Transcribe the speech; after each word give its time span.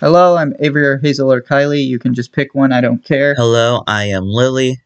Hello, 0.00 0.36
I'm 0.36 0.54
Avory 0.58 0.84
or 0.84 0.98
Hazel 0.98 1.32
or 1.32 1.40
Kylie. 1.40 1.86
You 1.86 2.00
can 2.00 2.14
just 2.14 2.32
pick 2.32 2.52
one, 2.52 2.72
I 2.72 2.80
don't 2.80 3.04
care. 3.04 3.36
Hello, 3.36 3.84
I 3.86 4.06
am 4.06 4.24
Lily. 4.26 4.80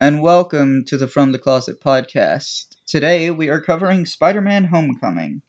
And 0.00 0.22
welcome 0.22 0.86
to 0.86 0.96
the 0.96 1.06
From 1.06 1.32
the 1.32 1.38
Closet 1.38 1.82
podcast. 1.82 2.76
Today 2.86 3.30
we 3.30 3.50
are 3.50 3.60
covering 3.60 4.06
Spider 4.06 4.40
Man 4.40 4.64
Homecoming, 4.64 5.42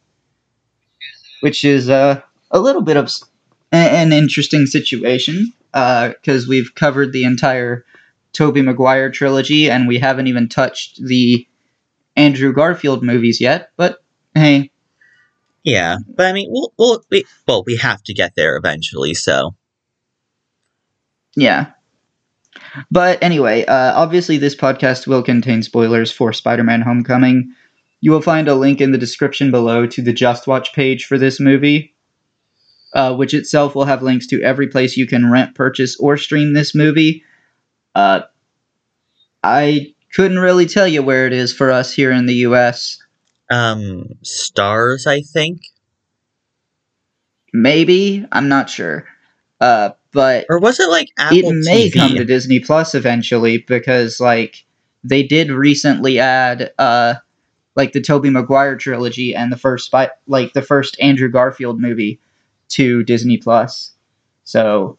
which 1.39 1.63
is 1.63 1.89
uh, 1.89 2.21
a 2.51 2.59
little 2.59 2.81
bit 2.81 2.97
of 2.97 3.09
an 3.71 4.11
interesting 4.11 4.65
situation 4.65 5.53
because 5.71 6.45
we've 6.45 6.75
covered 6.75 7.13
the 7.13 7.23
entire 7.23 7.85
Tobey 8.33 8.61
Maguire 8.61 9.09
trilogy 9.09 9.71
and 9.71 9.87
we 9.87 9.97
haven't 9.97 10.27
even 10.27 10.49
touched 10.49 11.01
the 11.01 11.47
Andrew 12.17 12.51
Garfield 12.51 13.01
movies 13.01 13.39
yet. 13.39 13.71
But 13.77 14.03
hey, 14.35 14.71
Yeah, 15.63 15.97
but 16.07 16.25
I 16.25 16.33
mean, 16.33 16.49
we'll, 16.51 16.73
we'll 16.77 17.03
we, 17.11 17.25
well, 17.47 17.63
we 17.65 17.77
have 17.77 18.01
to 18.03 18.13
get 18.13 18.35
there 18.35 18.55
eventually. 18.55 19.13
So 19.13 19.55
Yeah. 21.35 21.71
But 22.91 23.21
anyway, 23.23 23.65
uh, 23.65 23.93
obviously, 23.95 24.37
this 24.37 24.55
podcast 24.55 25.07
will 25.07 25.23
contain 25.23 25.63
spoilers 25.63 26.11
for 26.11 26.33
Spider 26.33 26.63
Man 26.63 26.81
Homecoming. 26.81 27.53
You 28.01 28.11
will 28.11 28.21
find 28.21 28.47
a 28.47 28.55
link 28.55 28.81
in 28.81 28.91
the 28.91 28.97
description 28.97 29.51
below 29.51 29.85
to 29.87 30.01
the 30.01 30.13
Just 30.13 30.47
Watch 30.47 30.73
page 30.73 31.05
for 31.05 31.17
this 31.17 31.39
movie, 31.39 31.95
uh, 32.93 33.15
which 33.15 33.33
itself 33.33 33.75
will 33.75 33.85
have 33.85 34.03
links 34.03 34.27
to 34.27 34.41
every 34.41 34.67
place 34.67 34.97
you 34.97 35.05
can 35.05 35.31
rent, 35.31 35.55
purchase, 35.55 35.97
or 35.97 36.17
stream 36.17 36.53
this 36.53 36.73
movie. 36.75 37.23
Uh, 37.95 38.21
I 39.43 39.93
couldn't 40.13 40.39
really 40.39 40.65
tell 40.65 40.87
you 40.87 41.03
where 41.03 41.27
it 41.27 41.33
is 41.33 41.53
for 41.53 41.71
us 41.71 41.93
here 41.93 42.11
in 42.11 42.25
the 42.25 42.35
US. 42.35 42.99
Um, 43.49 44.05
Starz, 44.23 45.07
I 45.07 45.21
think, 45.21 45.61
Maybe, 47.53 48.25
I'm 48.31 48.47
not 48.47 48.69
sure. 48.69 49.07
Uh, 49.59 49.91
but 50.11 50.45
or 50.49 50.59
was 50.59 50.79
it 50.79 50.89
like 50.89 51.09
Apple 51.17 51.37
it 51.37 51.65
may 51.65 51.89
TV? 51.89 51.93
come 51.93 52.15
to 52.15 52.25
Disney 52.25 52.59
Plus 52.59 52.95
eventually 52.95 53.59
because 53.59 54.19
like 54.19 54.65
they 55.03 55.23
did 55.23 55.51
recently 55.51 56.19
add 56.19 56.73
uh 56.79 57.15
like 57.75 57.91
the 57.91 58.01
Tobey 58.01 58.29
Maguire 58.29 58.75
trilogy 58.75 59.35
and 59.35 59.51
the 59.51 59.57
first 59.57 59.85
spy 59.87 60.09
like 60.27 60.53
the 60.53 60.61
first 60.61 60.99
Andrew 60.99 61.29
Garfield 61.29 61.79
movie 61.79 62.19
to 62.69 63.03
Disney 63.03 63.37
Plus. 63.37 63.91
So 64.43 64.97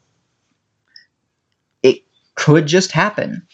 it 1.82 2.02
could 2.34 2.66
just 2.66 2.92
happen. 2.92 3.46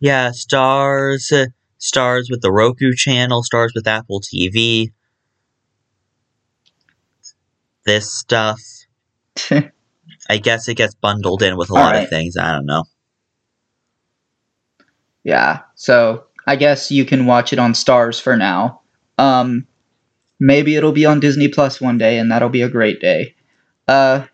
yeah, 0.00 0.30
Starz, 0.30 1.32
uh, 1.32 1.50
Starz 1.80 2.30
with 2.30 2.42
the 2.42 2.52
Roku 2.52 2.92
channel, 2.94 3.42
Starz 3.42 3.70
with 3.74 3.86
Apple 3.86 4.20
TV. 4.20 4.92
This 7.86 8.12
stuff, 8.12 8.60
I 10.28 10.36
guess, 10.38 10.68
it 10.68 10.74
gets 10.74 10.94
bundled 10.94 11.42
in 11.42 11.56
with 11.56 11.70
a 11.70 11.74
lot 11.74 11.94
Alright. 11.94 12.04
of 12.04 12.10
things. 12.10 12.36
I 12.36 12.52
don't 12.52 12.66
know. 12.66 12.84
yeah. 15.24 15.60
So 15.74 16.24
I 16.46 16.56
guess 16.56 16.90
you 16.90 17.04
can 17.04 17.26
watch 17.26 17.52
it 17.52 17.58
on 17.58 17.72
Starz 17.72 18.20
for 18.20 18.36
now. 18.36 18.80
Um 19.18 19.66
maybe 20.38 20.76
it'll 20.76 20.92
be 20.92 21.04
on 21.06 21.20
Disney 21.20 21.48
Plus 21.48 21.80
one 21.80 21.98
day 21.98 22.18
and 22.18 22.30
that'll 22.30 22.48
be 22.48 22.62
a 22.62 22.68
great 22.68 23.00
day. 23.00 23.34
Uh 23.88 24.26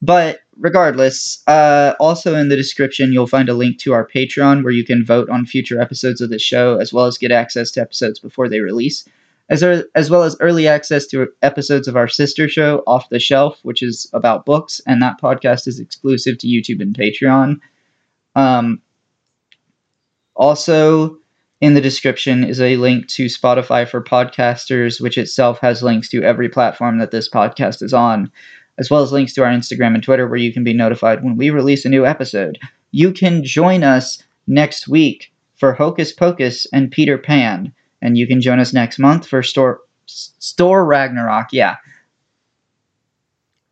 but 0.00 0.40
regardless, 0.58 1.42
uh, 1.46 1.94
also 2.00 2.34
in 2.34 2.48
the 2.48 2.56
description, 2.56 3.12
you'll 3.12 3.26
find 3.26 3.48
a 3.48 3.54
link 3.54 3.78
to 3.78 3.92
our 3.92 4.06
Patreon 4.06 4.62
where 4.62 4.72
you 4.72 4.84
can 4.84 5.04
vote 5.04 5.30
on 5.30 5.46
future 5.46 5.80
episodes 5.80 6.20
of 6.20 6.30
the 6.30 6.38
show, 6.38 6.78
as 6.78 6.92
well 6.92 7.06
as 7.06 7.18
get 7.18 7.30
access 7.30 7.70
to 7.72 7.80
episodes 7.80 8.18
before 8.18 8.48
they 8.48 8.60
release, 8.60 9.08
as, 9.48 9.62
er- 9.62 9.88
as 9.94 10.10
well 10.10 10.24
as 10.24 10.36
early 10.40 10.66
access 10.66 11.06
to 11.06 11.28
episodes 11.42 11.88
of 11.88 11.96
our 11.96 12.08
sister 12.08 12.48
show, 12.48 12.82
Off 12.86 13.08
the 13.08 13.20
Shelf, 13.20 13.60
which 13.62 13.82
is 13.82 14.10
about 14.12 14.44
books, 14.44 14.80
and 14.86 15.00
that 15.00 15.20
podcast 15.20 15.66
is 15.68 15.78
exclusive 15.78 16.38
to 16.38 16.48
YouTube 16.48 16.82
and 16.82 16.94
Patreon. 16.94 17.60
Um, 18.34 18.82
also, 20.34 21.18
in 21.60 21.74
the 21.74 21.80
description 21.80 22.44
is 22.44 22.60
a 22.60 22.76
link 22.76 23.08
to 23.08 23.26
Spotify 23.26 23.88
for 23.88 24.02
podcasters, 24.02 25.00
which 25.00 25.18
itself 25.18 25.58
has 25.58 25.82
links 25.82 26.08
to 26.10 26.22
every 26.22 26.48
platform 26.48 26.98
that 26.98 27.10
this 27.10 27.28
podcast 27.28 27.82
is 27.82 27.92
on 27.92 28.30
as 28.78 28.90
well 28.90 29.02
as 29.02 29.12
links 29.12 29.34
to 29.34 29.44
our 29.44 29.50
Instagram 29.50 29.94
and 29.94 30.02
Twitter 30.02 30.26
where 30.28 30.38
you 30.38 30.52
can 30.52 30.64
be 30.64 30.72
notified 30.72 31.22
when 31.22 31.36
we 31.36 31.50
release 31.50 31.84
a 31.84 31.88
new 31.88 32.06
episode. 32.06 32.58
You 32.92 33.12
can 33.12 33.44
join 33.44 33.82
us 33.82 34.22
next 34.46 34.88
week 34.88 35.32
for 35.54 35.72
Hocus 35.74 36.12
Pocus 36.12 36.66
and 36.72 36.90
Peter 36.90 37.18
Pan, 37.18 37.72
and 38.00 38.16
you 38.16 38.26
can 38.26 38.40
join 38.40 38.60
us 38.60 38.72
next 38.72 38.98
month 38.98 39.26
for 39.26 39.42
Thor 39.42 39.80
Thor 40.08 40.84
Ragnarok. 40.86 41.48
Yeah, 41.52 41.76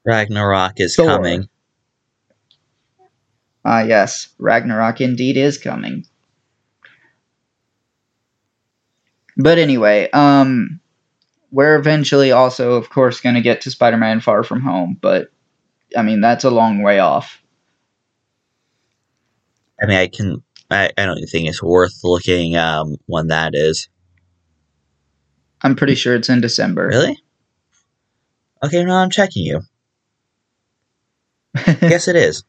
Ragnarok 0.04 0.80
is 0.80 0.96
Thor. 0.96 1.06
coming. 1.06 1.48
ah 3.64 3.82
yes, 3.82 4.28
Ragnarok 4.38 5.00
indeed 5.00 5.36
is 5.36 5.58
coming. 5.58 6.04
But 9.36 9.58
anyway, 9.58 10.10
um 10.10 10.80
we're 11.50 11.76
eventually 11.76 12.32
also 12.32 12.74
of 12.74 12.90
course 12.90 13.20
going 13.20 13.34
to 13.34 13.40
get 13.40 13.62
to 13.62 13.70
Spider-Man 13.70 14.20
Far 14.20 14.42
From 14.42 14.60
Home, 14.62 14.98
but 15.00 15.32
I 15.96 16.02
mean 16.02 16.20
that's 16.20 16.44
a 16.44 16.50
long 16.50 16.82
way 16.82 16.98
off. 16.98 17.42
I 19.80 19.86
mean, 19.86 19.96
I 19.96 20.08
can. 20.08 20.42
I, 20.70 20.90
I 20.98 21.06
don't 21.06 21.24
think 21.26 21.48
it's 21.48 21.62
worth 21.62 22.00
looking 22.02 22.56
um 22.56 22.96
when 23.06 23.28
that 23.28 23.54
is. 23.54 23.88
I'm 25.62 25.76
pretty 25.76 25.94
sure 25.94 26.14
it's 26.14 26.28
in 26.28 26.40
December. 26.40 26.88
Really? 26.88 27.16
Okay, 28.64 28.84
no, 28.84 28.94
I'm 28.96 29.10
checking 29.10 29.44
you. 29.44 29.60
Yes, 31.82 32.08
it 32.08 32.16
is. 32.16 32.44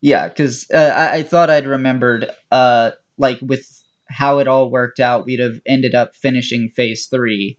Yeah, 0.00 0.28
because 0.28 0.70
uh, 0.70 0.94
I, 0.96 1.18
I 1.18 1.22
thought 1.22 1.50
I'd 1.50 1.66
remembered, 1.66 2.30
uh, 2.50 2.92
like 3.18 3.38
with 3.42 3.82
how 4.08 4.38
it 4.38 4.48
all 4.48 4.70
worked 4.70 4.98
out, 5.00 5.26
we'd 5.26 5.40
have 5.40 5.60
ended 5.66 5.94
up 5.94 6.14
finishing 6.14 6.68
phase 6.68 7.06
three 7.06 7.58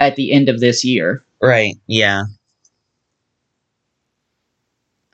at 0.00 0.16
the 0.16 0.32
end 0.32 0.48
of 0.48 0.60
this 0.60 0.84
year. 0.84 1.24
Right. 1.40 1.74
Yeah. 1.86 2.24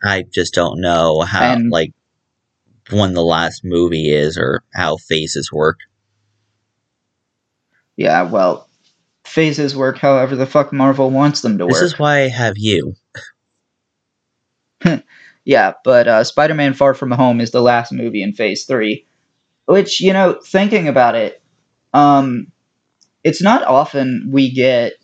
I 0.02 0.24
just 0.30 0.52
don't 0.52 0.80
know 0.80 1.22
how, 1.22 1.52
And- 1.52 1.70
like, 1.70 1.92
when 2.90 3.14
the 3.14 3.24
last 3.24 3.64
movie 3.64 4.10
is 4.12 4.36
or 4.36 4.62
how 4.74 4.98
phases 4.98 5.50
work. 5.50 5.78
Yeah, 7.96 8.22
well, 8.22 8.68
phases 9.24 9.74
work 9.74 9.96
however 9.98 10.36
the 10.36 10.46
fuck 10.46 10.72
Marvel 10.72 11.10
wants 11.10 11.40
them 11.40 11.56
to 11.58 11.64
work. 11.64 11.74
This 11.74 11.82
is 11.82 11.98
why 11.98 12.22
I 12.22 12.28
have 12.28 12.58
you. 12.58 12.94
Yeah, 15.44 15.74
but 15.84 16.08
uh, 16.08 16.24
Spider 16.24 16.54
Man 16.54 16.74
Far 16.74 16.94
From 16.94 17.10
Home 17.10 17.40
is 17.40 17.50
the 17.50 17.62
last 17.62 17.92
movie 17.92 18.22
in 18.22 18.32
phase 18.32 18.64
three. 18.64 19.06
Which, 19.66 20.00
you 20.00 20.12
know, 20.12 20.40
thinking 20.44 20.88
about 20.88 21.14
it, 21.14 21.42
um, 21.94 22.50
it's 23.24 23.42
not 23.42 23.64
often 23.64 24.28
we 24.30 24.50
get 24.50 24.94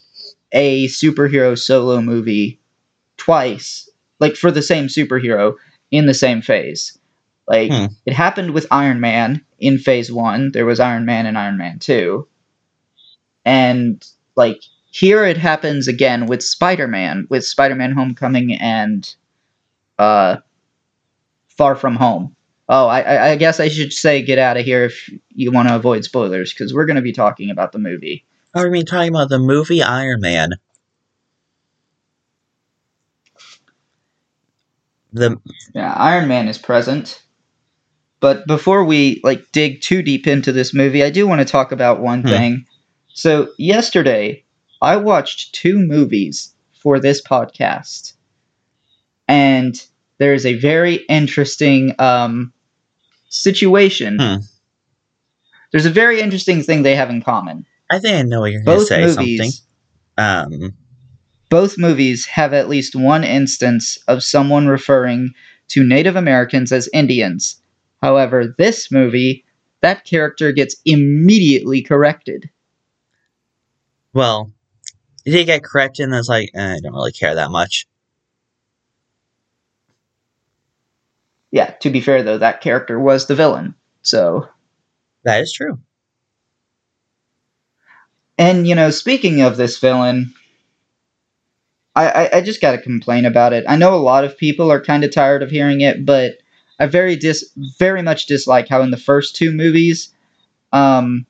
a 0.53 0.87
superhero 0.89 1.59
solo 1.59 2.01
movie 2.01 2.61
twice, 3.17 3.89
like 4.21 4.37
for 4.37 4.51
the 4.51 4.63
same 4.63 4.87
superhero 4.87 5.57
in 5.91 6.07
the 6.07 6.15
same 6.15 6.43
phase. 6.43 6.99
Like, 7.49 7.71
Hmm. 7.73 7.87
it 8.07 8.15
happened 8.15 8.53
with 8.53 8.67
Iron 8.71 9.01
Man 9.01 9.45
in 9.59 9.79
phase 9.79 10.13
one, 10.13 10.53
there 10.53 10.67
was 10.67 10.81
Iron 10.81 11.05
Man 11.05 11.27
and 11.27 11.39
Iron 11.39 11.59
Man 11.59 11.79
2. 11.79 12.27
And, 13.45 14.07
like, 14.37 14.61
here 14.91 15.25
it 15.25 15.37
happens 15.37 15.89
again 15.89 16.27
with 16.27 16.43
Spider 16.43 16.89
Man, 16.89 17.27
with 17.31 17.45
Spider 17.45 17.75
Man 17.75 17.93
Homecoming 17.93 18.55
and 18.55 19.15
uh, 20.01 20.37
Far 21.49 21.75
From 21.77 21.97
Home. 21.97 22.35
Oh, 22.69 22.87
I- 22.87 23.33
I, 23.33 23.37
guess 23.37 23.61
I 23.61 23.69
should 23.69 23.93
say 23.93 24.23
get 24.23 24.39
out 24.39 24.57
of 24.57 24.65
here 24.65 24.85
if 24.85 25.11
you 25.35 25.51
want 25.51 25.69
to 25.69 25.75
avoid 25.77 26.05
spoilers, 26.05 26.53
because 26.53 26.73
we're 26.73 26.87
going 26.87 26.97
to 26.97 27.03
be 27.03 27.13
talking 27.13 27.51
about 27.51 27.73
the 27.73 27.79
movie. 27.79 28.25
Oh, 28.55 28.65
I 28.65 28.69
mean, 28.69 28.87
talking 28.87 29.11
about 29.11 29.29
the 29.29 29.39
movie 29.39 29.83
Iron 29.83 30.21
Man. 30.21 30.51
The 35.13 35.37
Yeah, 35.75 35.93
Iron 35.93 36.29
Man 36.29 36.49
is 36.49 36.59
present. 36.59 37.23
But 38.21 38.47
before 38.47 38.85
we 38.85 39.21
like 39.25 39.51
dig 39.53 39.81
too 39.81 40.03
deep 40.03 40.27
into 40.27 40.53
this 40.53 40.73
movie, 40.75 41.03
I 41.03 41.11
do 41.11 41.27
want 41.27 41.41
to 41.41 41.45
talk 41.45 41.73
about 41.73 42.01
one 42.01 42.23
Hmm. 42.23 42.29
thing. 42.29 42.67
So 43.15 43.53
yesterday, 43.59 44.45
I 44.81 44.97
watched 44.97 45.55
two 45.55 45.79
movies 45.79 46.55
for 46.71 47.01
this 47.01 47.21
podcast, 47.23 48.15
and 49.27 49.85
there 50.21 50.35
is 50.35 50.45
a 50.45 50.55
very 50.55 50.97
interesting 51.09 51.95
um, 51.99 52.53
situation. 53.31 54.19
Hmm. 54.21 54.37
There's 55.73 55.87
a 55.87 55.91
very 55.91 56.21
interesting 56.21 56.63
thing 56.63 56.83
they 56.83 56.95
have 56.95 57.09
in 57.09 57.23
common. 57.23 57.67
I 57.91 57.99
think 57.99 58.17
I 58.17 58.23
know 58.23 58.41
what 58.41 58.53
you're 58.53 58.63
going 58.63 58.81
to 58.81 58.85
say 58.85 59.07
movies, 59.07 59.65
something. 60.19 60.63
Um, 60.63 60.77
both 61.49 61.79
movies 61.79 62.27
have 62.27 62.53
at 62.53 62.69
least 62.69 62.95
one 62.95 63.25
instance 63.25 63.97
of 64.09 64.23
someone 64.23 64.69
referring 64.69 65.33
to 65.69 65.83
Native 65.83 66.17
Americans 66.17 66.71
as 66.71 66.89
Indians. 66.93 67.61
However, 68.03 68.55
this 68.59 68.93
movie 68.93 69.45
that 69.81 70.05
character 70.05 70.53
gets 70.53 70.77
immediately 70.85 71.81
corrected. 71.81 72.51
Well, 74.13 74.53
did 75.25 75.33
he 75.33 75.45
get 75.45 75.65
corrected 75.65 76.05
and 76.05 76.15
it's 76.15 76.29
like, 76.29 76.51
eh, 76.55 76.75
I 76.75 76.81
don't 76.83 76.93
really 76.93 77.13
care 77.13 77.35
that 77.35 77.51
much. 77.51 77.87
Yeah, 81.53 81.71
to 81.81 81.91
be 81.91 82.01
fair 82.01 82.23
though, 82.25 82.39
that 82.39 82.61
character 82.61 82.99
was 82.99 83.27
the 83.27 83.35
villain. 83.37 83.75
So 84.03 84.49
That 85.25 85.43
is 85.43 85.53
true. 85.53 85.81
And 88.39 88.67
you 88.67 88.75
know, 88.75 88.91
speaking 88.91 89.41
of 89.41 89.57
this 89.57 89.79
villain, 89.79 90.35
I, 91.95 92.09
I, 92.09 92.37
I 92.37 92.41
just 92.41 92.61
got 92.61 92.73
to 92.73 92.81
complain 92.83 93.25
about 93.25 93.53
it. 93.53 93.65
I 93.69 93.77
know 93.77 93.95
a 93.95 93.97
lot 93.97 94.25
of 94.25 94.39
people 94.39 94.71
are 94.71 94.81
kind 94.81 95.05
of 95.05 95.11
tired 95.13 95.43
of 95.43 95.51
hearing 95.51 95.81
it, 95.81 96.05
but 96.07 96.39
I 96.79 96.87
very 96.87 97.17
dis 97.17 97.53
very 97.79 98.03
much 98.03 98.27
dislike 98.27 98.69
how 98.69 98.83
in 98.83 98.91
the 98.91 98.97
first 98.97 99.37
two 99.37 99.53
movies, 99.53 100.13
um, 100.73 101.27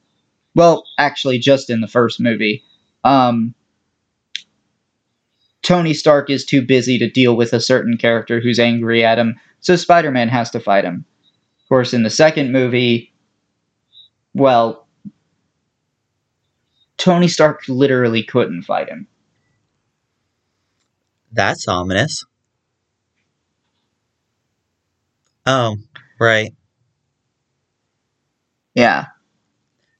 well, 0.54 0.84
actually, 0.98 1.38
just 1.38 1.70
in 1.70 1.80
the 1.82 1.88
first 1.88 2.20
movie, 2.20 2.64
um, 3.04 3.54
Tony 5.70 5.94
Stark 5.94 6.28
is 6.30 6.44
too 6.44 6.62
busy 6.62 6.98
to 6.98 7.08
deal 7.08 7.36
with 7.36 7.52
a 7.52 7.60
certain 7.60 7.96
character 7.96 8.40
who's 8.40 8.58
angry 8.58 9.04
at 9.04 9.20
him, 9.20 9.38
so 9.60 9.76
Spider 9.76 10.10
Man 10.10 10.28
has 10.28 10.50
to 10.50 10.58
fight 10.58 10.84
him. 10.84 11.04
Of 11.62 11.68
course, 11.68 11.94
in 11.94 12.02
the 12.02 12.10
second 12.10 12.50
movie, 12.50 13.14
well, 14.34 14.88
Tony 16.96 17.28
Stark 17.28 17.62
literally 17.68 18.24
couldn't 18.24 18.62
fight 18.62 18.88
him. 18.88 19.06
That's 21.30 21.68
ominous. 21.68 22.24
Oh, 25.46 25.76
right. 26.18 26.52
Yeah. 28.74 29.06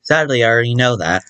Sadly, 0.03 0.43
I 0.43 0.49
already 0.49 0.75
know 0.75 0.97
that. 0.97 1.23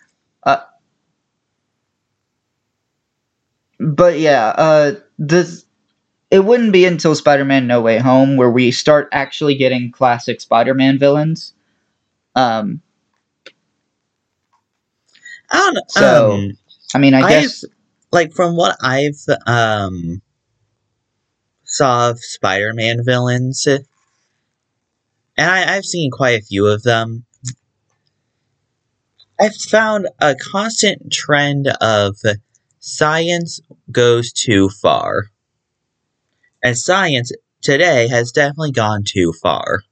But 3.81 4.19
yeah, 4.21 4.49
uh 4.49 4.93
this 5.19 5.65
it 6.31 6.45
wouldn't 6.45 6.73
be 6.73 6.85
until 6.87 7.15
Spider-Man 7.15 7.67
No 7.67 7.81
Way 7.81 7.99
Home 7.99 8.37
where 8.37 8.51
we 8.51 8.71
start 8.73 9.09
actually 9.13 9.57
getting 9.57 9.91
classic 9.93 10.41
Spider-Man 10.41 10.99
villains. 10.99 11.55
Um 12.37 12.83
I 15.51 15.57
don't 15.59 15.75
know. 15.75 15.83
So, 15.89 16.33
um, 16.33 16.59
I 16.95 16.99
mean, 16.99 17.15
I 17.15 17.23
I've- 17.23 17.43
guess 17.43 17.65
like 18.13 18.33
from 18.35 18.57
what 18.57 18.77
I've 18.83 19.21
um 19.47 20.23
saw 21.65 22.11
of 22.11 22.21
Spider-Man 22.21 23.05
villains, 23.05 23.67
and 23.67 23.85
I, 25.39 25.77
I've 25.77 25.85
seen 25.85 26.11
quite 26.11 26.39
a 26.41 26.45
few 26.45 26.67
of 26.67 26.83
them. 26.83 27.25
I've 29.41 29.57
found 29.57 30.09
a 30.21 30.35
constant 30.37 31.13
trend 31.13 31.69
of 31.81 32.17
science 32.81 33.61
goes 33.93 34.33
too 34.33 34.69
far, 34.69 35.27
and 36.63 36.77
science 36.77 37.31
today 37.63 38.09
has 38.09 38.33
definitely 38.33 38.73
gone 38.73 39.05
too 39.05 39.33
far. 39.41 39.83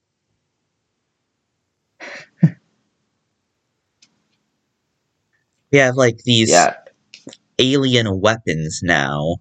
we 5.71 5.79
have 5.79 5.95
like 5.97 6.19
these 6.25 6.51
yeah. 6.51 6.75
alien 7.59 8.21
weapons 8.21 8.81
now. 8.83 9.37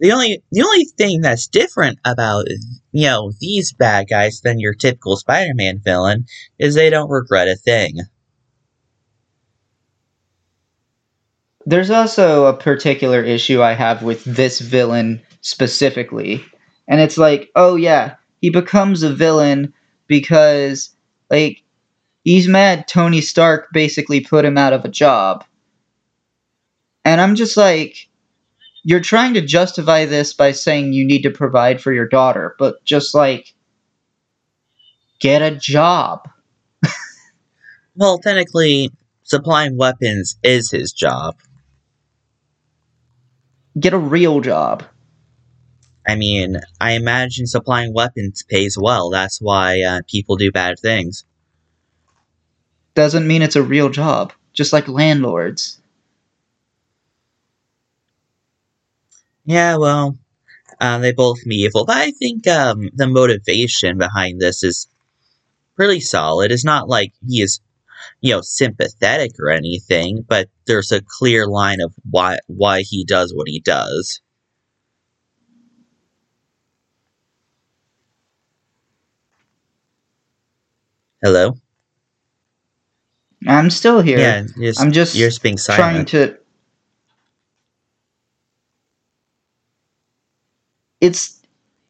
The 0.00 0.10
only 0.12 0.42
the 0.50 0.62
only 0.62 0.86
thing 0.98 1.20
that's 1.20 1.46
different 1.46 1.98
about 2.04 2.46
you 2.92 3.06
know 3.06 3.32
these 3.40 3.72
bad 3.72 4.08
guys 4.08 4.40
than 4.40 4.58
your 4.58 4.74
typical 4.74 5.16
Spider-Man 5.16 5.80
villain 5.84 6.26
is 6.58 6.74
they 6.74 6.90
don't 6.90 7.10
regret 7.10 7.48
a 7.48 7.56
thing. 7.56 8.00
There's 11.66 11.90
also 11.90 12.46
a 12.46 12.56
particular 12.56 13.22
issue 13.22 13.62
I 13.62 13.72
have 13.72 14.02
with 14.02 14.24
this 14.24 14.60
villain 14.60 15.22
specifically. 15.40 16.44
And 16.88 17.00
it's 17.00 17.16
like, 17.18 17.50
oh 17.56 17.76
yeah, 17.76 18.16
he 18.40 18.50
becomes 18.50 19.02
a 19.02 19.14
villain 19.14 19.72
because 20.06 20.94
like 21.30 21.62
he's 22.24 22.48
mad 22.48 22.86
Tony 22.86 23.20
Stark 23.22 23.68
basically 23.72 24.20
put 24.20 24.44
him 24.44 24.58
out 24.58 24.74
of 24.74 24.84
a 24.84 24.90
job. 24.90 25.44
And 27.04 27.20
I'm 27.20 27.34
just 27.34 27.56
like 27.56 28.08
you're 28.84 29.00
trying 29.00 29.34
to 29.34 29.40
justify 29.40 30.04
this 30.04 30.34
by 30.34 30.52
saying 30.52 30.92
you 30.92 31.06
need 31.06 31.22
to 31.22 31.30
provide 31.30 31.80
for 31.80 31.92
your 31.92 32.06
daughter, 32.06 32.54
but 32.58 32.84
just 32.84 33.14
like 33.14 33.54
get 35.20 35.42
a 35.42 35.56
job. 35.56 36.28
Well, 37.96 38.18
technically, 38.18 38.90
supplying 39.22 39.76
weapons 39.76 40.36
is 40.42 40.70
his 40.72 40.92
job. 40.92 41.36
Get 43.78 43.92
a 43.94 43.98
real 43.98 44.40
job. 44.40 44.82
I 46.06 46.16
mean, 46.16 46.60
I 46.80 46.92
imagine 46.92 47.46
supplying 47.46 47.92
weapons 47.92 48.42
pays 48.42 48.76
well. 48.78 49.10
That's 49.10 49.40
why 49.40 49.82
uh, 49.82 50.00
people 50.08 50.36
do 50.36 50.50
bad 50.50 50.78
things. 50.78 51.24
Doesn't 52.94 53.26
mean 53.26 53.42
it's 53.42 53.56
a 53.56 53.62
real 53.62 53.88
job. 53.88 54.32
Just 54.52 54.72
like 54.72 54.88
landlords. 54.88 55.80
Yeah, 59.46 59.76
well, 59.76 60.18
uh, 60.80 60.98
they 60.98 61.12
both 61.12 61.44
be 61.44 61.56
evil, 61.56 61.84
but 61.86 61.96
I 61.96 62.12
think 62.12 62.46
um, 62.48 62.90
the 62.94 63.06
motivation 63.08 63.98
behind 63.98 64.40
this 64.40 64.62
is 64.62 64.88
pretty 65.76 66.00
solid. 66.00 66.52
It's 66.52 66.64
not 66.64 66.88
like 66.88 67.12
he 67.26 67.42
is, 67.42 67.60
you 68.24 68.30
know, 68.30 68.40
sympathetic 68.40 69.32
or 69.38 69.50
anything, 69.50 70.24
but 70.26 70.48
there's 70.66 70.90
a 70.90 71.02
clear 71.02 71.46
line 71.46 71.82
of 71.82 71.94
why 72.10 72.38
why 72.46 72.80
he 72.80 73.04
does 73.04 73.34
what 73.34 73.46
he 73.46 73.60
does. 73.60 74.22
Hello. 81.22 81.52
I'm 83.46 83.68
still 83.68 84.00
here. 84.00 84.18
Yeah, 84.18 84.46
just, 84.58 84.80
I'm 84.80 84.90
just 84.90 85.14
you're 85.14 85.28
just 85.28 85.42
being 85.42 85.58
silent. 85.58 86.08
trying 86.08 86.28
to 86.28 86.38
it's 91.02 91.42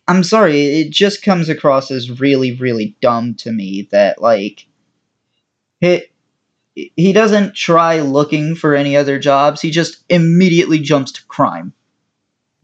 i'm 0.09 0.25
sorry 0.25 0.81
it 0.81 0.91
just 0.91 1.23
comes 1.23 1.49
across 1.49 1.91
as 1.93 2.21
really 2.21 2.53
really 2.55 2.97
dumb 3.01 3.35
to 3.35 3.53
me 3.53 3.87
that 3.93 4.21
like 4.21 4.67
he 5.81 6.05
he 6.75 7.13
doesn't 7.13 7.55
try 7.55 8.01
looking 8.01 8.55
for 8.55 8.75
any 8.75 8.97
other 8.97 9.19
jobs 9.19 9.61
he 9.61 9.71
just 9.71 10.05
immediately 10.09 10.79
jumps 10.81 11.13
to 11.13 11.25
crime 11.27 11.73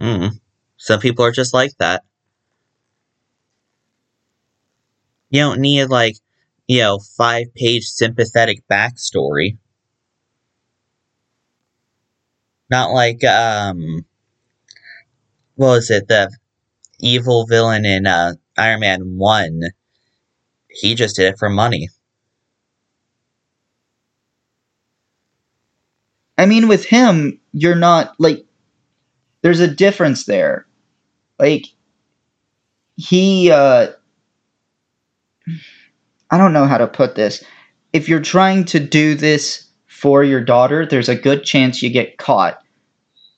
Mm. 0.00 0.40
Some 0.78 1.00
people 1.00 1.24
are 1.24 1.32
just 1.32 1.52
like 1.52 1.76
that. 1.78 2.04
You 5.28 5.40
don't 5.40 5.60
need 5.60 5.86
like, 5.86 6.16
you 6.66 6.80
know, 6.80 6.98
five 6.98 7.54
page 7.54 7.84
sympathetic 7.84 8.66
backstory. 8.68 9.58
Not 12.70 12.92
like 12.92 13.22
um 13.24 14.06
what 15.56 15.68
was 15.68 15.90
it, 15.90 16.08
the 16.08 16.30
evil 17.00 17.46
villain 17.46 17.84
in 17.84 18.06
uh 18.06 18.34
Iron 18.56 18.80
Man 18.80 19.16
one. 19.18 19.60
He 20.68 20.94
just 20.94 21.16
did 21.16 21.34
it 21.34 21.38
for 21.38 21.50
money. 21.50 21.88
I 26.40 26.46
mean 26.46 26.68
with 26.68 26.84
him 26.84 27.38
you're 27.52 27.76
not 27.76 28.14
like 28.18 28.44
there's 29.42 29.60
a 29.60 29.68
difference 29.68 30.24
there. 30.26 30.66
Like 31.38 31.64
he 32.96 33.50
uh 33.50 33.88
i 36.30 36.38
don't 36.38 36.52
know 36.52 36.66
how 36.66 36.78
to 36.78 36.86
put 36.86 37.14
this. 37.14 37.42
If 37.92 38.08
you're 38.08 38.20
trying 38.20 38.64
to 38.66 38.78
do 38.80 39.14
this 39.14 39.66
for 39.86 40.22
your 40.22 40.42
daughter 40.44 40.86
there's 40.86 41.08
a 41.08 41.16
good 41.16 41.44
chance 41.44 41.82
you 41.82 41.90
get 41.90 42.18
caught 42.18 42.62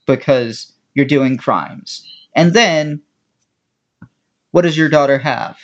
because 0.07 0.73
you're 0.95 1.07
doing 1.07 1.37
crimes. 1.37 2.07
And 2.35 2.53
then 2.53 3.03
what 4.51 4.63
does 4.63 4.77
your 4.77 4.89
daughter 4.89 5.19
have? 5.19 5.59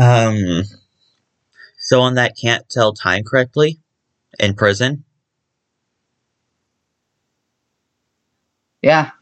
Um 0.00 0.62
someone 1.78 2.14
that 2.14 2.36
can't 2.40 2.68
tell 2.68 2.92
time 2.92 3.24
correctly 3.24 3.78
in 4.38 4.54
prison. 4.54 5.04
Yeah. 8.82 9.12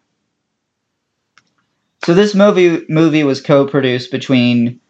So 2.04 2.12
this 2.14 2.34
movie 2.34 2.84
movie 2.88 3.24
was 3.24 3.40
co-produced 3.40 4.10
between 4.10 4.80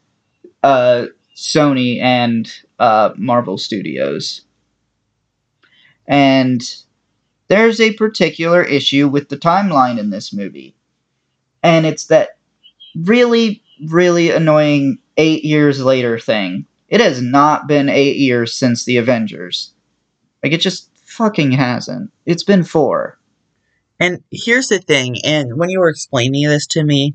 uh, 0.63 1.07
Sony 1.37 2.01
and 2.01 2.53
uh, 2.79 3.15
Marvel 3.17 3.59
Studios, 3.59 4.43
and 6.07 6.77
there's 7.49 7.81
a 7.81 7.95
particular 7.95 8.63
issue 8.65 9.09
with 9.09 9.29
the 9.29 9.39
timeline 9.39 9.99
in 9.99 10.11
this 10.11 10.33
movie, 10.33 10.75
and 11.63 11.87
it's 11.87 12.07
that 12.07 12.39
really 12.97 13.63
really 13.87 14.31
annoying 14.31 14.99
eight 15.19 15.45
years 15.45 15.83
later 15.85 16.19
thing. 16.19 16.67
It 16.89 17.01
has 17.01 17.23
not 17.23 17.69
been 17.69 17.89
eight 17.89 18.17
years 18.17 18.55
since 18.55 18.85
the 18.85 18.99
Avengers. 18.99 19.75
Like, 20.43 20.53
it 20.53 20.61
just 20.61 20.91
fucking 20.99 21.53
hasn't. 21.53 22.11
It's 22.27 22.45
been 22.45 22.65
four. 22.65 23.19
And 24.01 24.25
here's 24.31 24.69
the 24.69 24.81
thing, 24.81 25.17
and 25.25 25.57
when 25.57 25.71
you 25.71 25.79
were 25.79 25.89
explaining 25.89 26.49
this 26.49 26.67
to 26.69 26.83
me, 26.83 27.15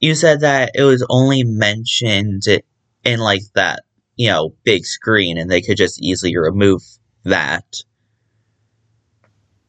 you 0.00 0.16
said 0.16 0.40
that 0.40 0.72
it 0.74 0.82
was 0.82 1.06
only 1.08 1.44
mentioned 1.44 2.42
in 3.04 3.20
like 3.20 3.42
that, 3.54 3.84
you 4.16 4.28
know, 4.28 4.54
big 4.64 4.84
screen 4.84 5.38
and 5.38 5.48
they 5.48 5.62
could 5.62 5.76
just 5.76 6.02
easily 6.02 6.36
remove 6.36 6.82
that. 7.24 7.64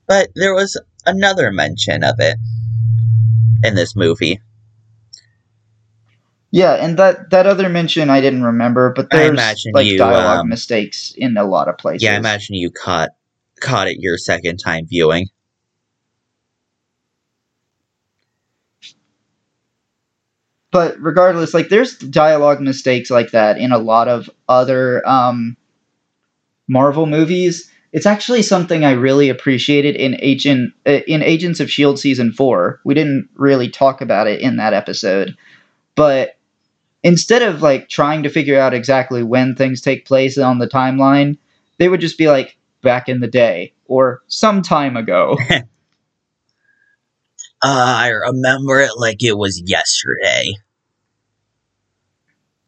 But 0.08 0.30
there 0.36 0.56
was 0.56 0.80
another 1.06 1.51
mention 1.51 2.03
of 2.03 2.15
it 2.18 2.38
in 3.63 3.75
this 3.75 3.96
movie. 3.96 4.42
Yeah, 6.53 6.74
and 6.74 6.98
that 7.00 7.31
that 7.31 7.48
other 7.48 7.67
mention 7.67 8.12
I 8.12 8.22
didn't 8.22 8.43
remember, 8.43 8.93
but 8.95 9.10
there's 9.10 9.65
like 9.74 9.88
you, 9.88 9.98
dialogue 9.98 10.41
um, 10.41 10.50
mistakes 10.50 11.12
in 11.17 11.36
a 11.36 11.43
lot 11.43 11.67
of 11.67 11.79
places. 11.79 12.03
Yeah, 12.03 12.13
I 12.13 12.17
imagine 12.17 12.53
you 12.53 12.69
caught 12.69 13.10
caught 13.60 13.88
it 13.88 13.98
your 14.00 14.19
second 14.19 14.57
time 14.57 14.86
viewing. 14.86 15.29
but 20.74 21.00
regardless, 21.00 21.55
like 21.55 21.69
there's 21.69 21.98
dialogue 21.98 22.60
mistakes 22.60 23.10
like 23.10 23.31
that 23.31 23.57
in 23.57 23.72
a 23.72 23.77
lot 23.79 24.07
of 24.07 24.29
other 24.50 25.07
um, 25.07 25.57
Marvel 26.67 27.05
movies. 27.05 27.72
It's 27.93 28.07
actually 28.07 28.43
something 28.43 28.83
I 28.83 28.91
really 28.91 29.29
appreciated 29.29 29.95
in 29.95 30.17
Agent 30.19 30.74
uh, 30.86 31.01
in 31.07 31.24
Agents 31.24 31.60
of 31.60 31.72
Shield 31.72 31.98
season 31.98 32.31
four. 32.31 32.79
We 32.83 32.93
didn't 32.93 33.27
really 33.33 33.69
talk 33.69 34.01
about 34.01 34.27
it 34.27 34.41
in 34.41 34.57
that 34.57 34.74
episode, 34.74 35.36
but 35.95 36.38
instead 37.03 37.41
of 37.41 37.62
like 37.62 37.89
trying 37.89 38.24
to 38.24 38.29
figure 38.29 38.60
out 38.60 38.74
exactly 38.74 39.24
when 39.24 39.55
things 39.55 39.81
take 39.81 40.05
place 40.05 40.38
on 40.38 40.60
the 40.60 40.67
timeline, 40.67 41.38
they 41.77 41.89
would 41.89 42.01
just 42.01 42.17
be 42.17 42.27
like 42.27 42.57
back 42.81 43.07
in 43.07 43.19
the 43.19 43.27
day 43.27 43.74
or 43.86 44.24
some 44.27 44.62
time 44.62 44.98
ago. 44.98 45.38
Uh, 47.65 47.95
I 47.98 48.07
remember 48.10 48.81
it 48.81 48.98
like 48.98 49.24
it 49.24 49.38
was 49.38 49.63
yesterday. 49.65 50.51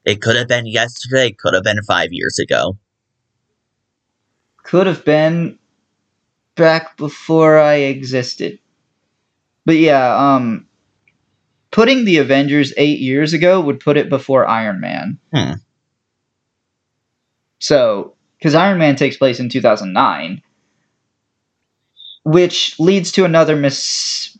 It 0.06 0.22
could 0.22 0.38
have 0.38 0.48
been 0.48 0.68
yesterday, 0.68 1.34
could 1.38 1.54
have 1.54 1.66
been 1.66 1.84
five 1.84 2.14
years 2.14 2.40
ago. 2.40 2.78
Could 4.64 4.88
have 4.88 5.04
been 5.04 5.60
back 6.56 6.96
before 6.96 7.60
I 7.60 7.74
existed. 7.74 8.60
But 9.66 9.76
yeah, 9.76 10.16
um 10.16 10.66
putting 11.76 12.06
the 12.06 12.20
Avengers 12.20 12.72
8 12.78 13.00
years 13.00 13.34
ago 13.34 13.60
would 13.60 13.82
put 13.82 13.98
it 13.98 14.08
before 14.08 14.48
Iron 14.48 14.80
Man. 14.80 15.20
Hmm. 15.34 15.54
So, 17.60 18.16
cuz 18.42 18.56
Iron 18.56 18.78
Man 18.78 18.96
takes 18.96 19.18
place 19.18 19.42
in 19.42 19.50
2009, 19.50 20.42
which 22.24 22.80
leads 22.80 23.12
to 23.12 23.26
another 23.26 23.58
miss. 23.58 24.38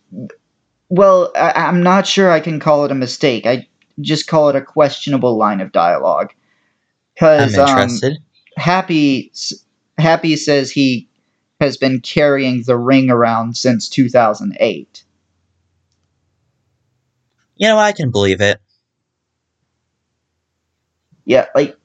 well, 0.88 1.34
I, 1.36 1.52
I'm 1.52 1.84
not 1.84 2.08
sure 2.08 2.32
I 2.32 2.40
can 2.40 2.58
call 2.58 2.86
it 2.86 2.92
a 2.92 2.96
mistake. 2.96 3.46
I 3.46 3.68
just 4.00 4.28
call 4.28 4.48
it 4.48 4.56
a 4.56 4.62
questionable 4.62 5.36
line 5.36 5.60
of 5.60 5.74
dialogue. 5.74 6.34
Because 7.16 7.58
um. 7.58 8.00
Happy 8.56 9.34
Happy 9.98 10.38
says 10.38 10.72
he 10.72 11.10
has 11.60 11.76
been 11.76 12.00
carrying 12.00 12.64
the 12.64 12.78
ring 12.78 13.10
around 13.10 13.58
since 13.58 13.90
2008. 13.90 15.05
You 17.56 17.68
know, 17.68 17.78
I 17.78 17.92
can 17.92 18.12
believe 18.12 18.42
it. 18.42 18.60
Yeah, 21.26 21.48
like 21.56 21.78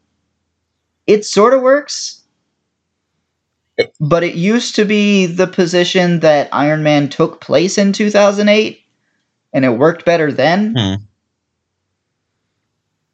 it 1.06 1.24
sort 1.24 1.54
of 1.54 1.62
works. 1.62 2.16
But 3.98 4.22
it 4.22 4.34
used 4.34 4.74
to 4.74 4.84
be 4.84 5.24
the 5.24 5.46
position 5.46 6.20
that 6.20 6.50
Iron 6.52 6.82
Man 6.82 7.08
took 7.08 7.40
place 7.40 7.78
in 7.78 7.94
2008 7.94 8.84
and 9.54 9.64
it 9.64 9.70
worked 9.70 10.04
better 10.04 10.30
then. 10.30 10.74
Hmm. 10.76 10.94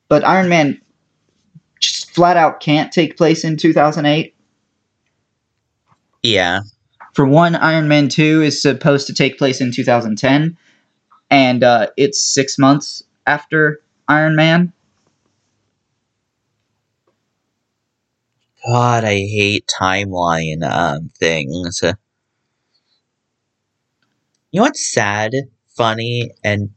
But 0.09 0.25
Iron 0.25 0.49
Man 0.49 0.81
just 1.81 2.11
flat 2.11 2.37
out 2.37 2.61
can't 2.61 2.93
take 2.93 3.17
place 3.17 3.45
in 3.45 3.57
2008. 3.57 4.35
Yeah. 6.23 6.61
For 7.15 7.25
one, 7.25 7.55
Iron 7.55 7.89
Man 7.89 8.09
2 8.09 8.43
is 8.43 8.61
supposed 8.61 9.07
to 9.07 9.15
take 9.15 9.39
place 9.39 9.61
in 9.61 9.73
2010, 9.73 10.57
and 11.31 11.65
uh, 11.65 11.89
it's 11.97 12.21
six 12.21 12.59
months 12.59 13.03
after 13.27 13.81
Iron 14.09 14.37
Man. 14.37 14.73
God, 18.67 19.05
I 19.05 19.15
hate 19.15 19.71
timeline 19.81 20.69
um, 20.69 21.11
things. 21.19 21.81
You 21.83 21.93
know 24.61 24.63
what's 24.63 24.93
sad, 24.93 25.35
funny, 25.77 26.31
and 26.43 26.71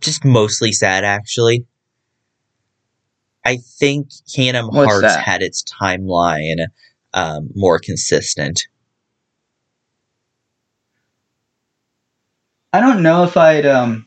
just 0.00 0.24
mostly 0.24 0.72
sad, 0.72 1.04
actually? 1.04 1.66
I 3.44 3.58
think 3.78 4.10
Kingdom 4.32 4.68
Hearts 4.70 5.16
had 5.16 5.42
its 5.42 5.64
timeline 5.82 6.66
um, 7.14 7.50
more 7.54 7.78
consistent. 7.78 8.62
I 12.72 12.80
don't 12.80 13.02
know 13.02 13.24
if 13.24 13.36
I'd 13.36 13.66
um, 13.66 14.06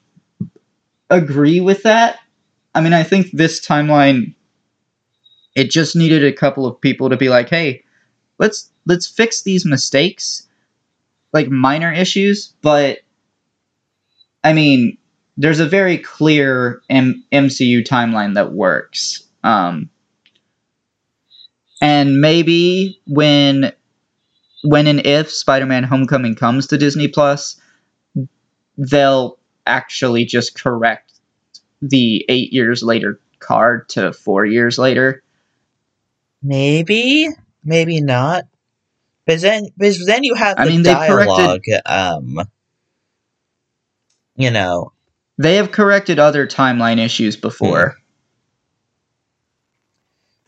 agree 1.09 1.59
with 1.59 1.83
that. 1.83 2.19
I 2.75 2.81
mean, 2.81 2.93
I 2.93 3.03
think 3.03 3.31
this 3.31 3.65
timeline 3.65 4.35
it 5.55 5.69
just 5.69 5.95
needed 5.95 6.23
a 6.23 6.33
couple 6.33 6.65
of 6.65 6.81
people 6.81 7.09
to 7.09 7.17
be 7.17 7.29
like, 7.29 7.49
"Hey, 7.49 7.83
let's 8.39 8.71
let's 8.85 9.07
fix 9.07 9.43
these 9.43 9.65
mistakes, 9.65 10.47
like 11.31 11.49
minor 11.49 11.91
issues." 11.91 12.53
But 12.61 12.99
I 14.43 14.53
mean, 14.53 14.97
there's 15.37 15.59
a 15.59 15.67
very 15.67 15.97
clear 15.97 16.81
M- 16.89 17.23
MCU 17.31 17.85
timeline 17.85 18.35
that 18.35 18.53
works. 18.53 19.27
Um, 19.43 19.89
and 21.81 22.21
maybe 22.21 22.99
when 23.05 23.73
when 24.63 24.87
and 24.87 25.05
if 25.05 25.29
Spider-Man: 25.31 25.83
Homecoming 25.83 26.35
comes 26.35 26.67
to 26.67 26.77
Disney 26.77 27.07
Plus, 27.07 27.59
they'll 28.77 29.39
actually 29.65 30.25
just 30.25 30.55
correct 30.61 31.13
the 31.81 32.25
eight 32.29 32.51
years 32.53 32.83
later 32.83 33.19
card 33.39 33.89
to 33.89 34.13
four 34.13 34.45
years 34.45 34.77
later. 34.77 35.23
Maybe, 36.41 37.27
maybe 37.63 38.01
not. 38.01 38.45
But 39.25 39.39
then, 39.41 39.67
because 39.77 40.05
then 40.05 40.23
you 40.23 40.33
have 40.35 40.57
I 40.59 40.65
the 40.65 40.71
mean, 40.71 40.83
they 40.83 40.93
corrected- 40.93 41.27
dialogue. 41.37 41.61
Um, 41.85 42.39
you 44.35 44.51
know, 44.51 44.91
They 45.37 45.55
have 45.55 45.71
corrected 45.71 46.19
other 46.19 46.45
timeline 46.47 46.97
issues 46.99 47.35
before. 47.37 47.95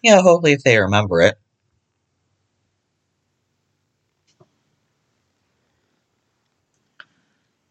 you 0.03 0.11
know. 0.15 0.21
Hopefully, 0.21 0.53
if 0.53 0.63
they 0.63 0.77
remember 0.77 1.21
it. 1.21 1.35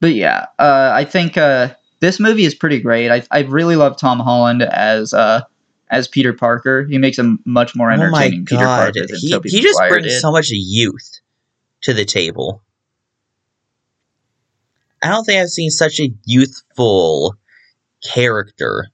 But 0.05 0.17
yeah, 0.17 0.49
uh, 0.59 0.91
I 0.93 1.07
think 1.07 1.39
uh, 1.39 1.75
this 2.01 2.21
movie 2.21 2.45
is 2.45 2.55
pretty 2.55 2.79
great. 2.79 3.11
I, 3.11 3.23
I 3.31 3.41
really 3.45 3.75
love 3.75 3.97
Tom 3.97 4.21
Holland 4.21 4.61
as 4.61 5.15
uh, 5.15 5.41
as 5.89 6.09
Peter 6.09 6.35
Parker. 6.35 6.85
He 6.85 6.99
makes 6.99 7.17
a 7.17 7.39
much 7.47 7.75
more 7.75 7.91
entertaining. 7.91 8.13
Oh 8.13 8.41
my 8.43 8.45
Peter 8.45 8.65
god, 8.65 8.83
Parker 8.83 9.07
than 9.07 9.19
he 9.19 9.31
Tobey 9.31 9.49
he 9.49 9.63
just 9.63 9.81
brings 9.89 10.09
did. 10.09 10.21
so 10.21 10.31
much 10.31 10.51
youth 10.51 11.21
to 11.85 11.95
the 11.95 12.05
table. 12.05 12.63
I 15.03 15.09
don't 15.09 15.25
think 15.25 15.41
I've 15.41 15.49
seen 15.49 15.71
such 15.71 15.99
a 16.01 16.13
youthful 16.27 17.37
character, 18.05 18.89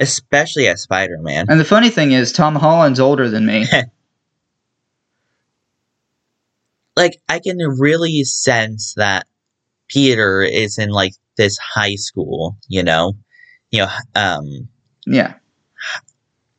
especially 0.00 0.66
as 0.66 0.82
Spider-Man. 0.82 1.46
and 1.48 1.60
the 1.60 1.64
funny 1.64 1.90
thing 1.90 2.10
is, 2.10 2.32
Tom 2.32 2.56
Holland's 2.56 2.98
older 2.98 3.28
than 3.28 3.46
me. 3.46 3.66
like 6.96 7.22
I 7.28 7.38
can 7.38 7.58
really 7.78 8.24
sense 8.24 8.94
that 8.94 9.28
Peter 9.90 10.42
is 10.42 10.78
in 10.78 10.90
like 10.90 11.12
this 11.36 11.58
high 11.58 11.96
school, 11.96 12.56
you 12.68 12.82
know, 12.82 13.14
you 13.70 13.80
know, 13.80 13.90
um, 14.14 14.68
yeah. 15.06 15.34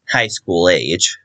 high 0.09 0.27
school 0.27 0.69
age. 0.69 1.17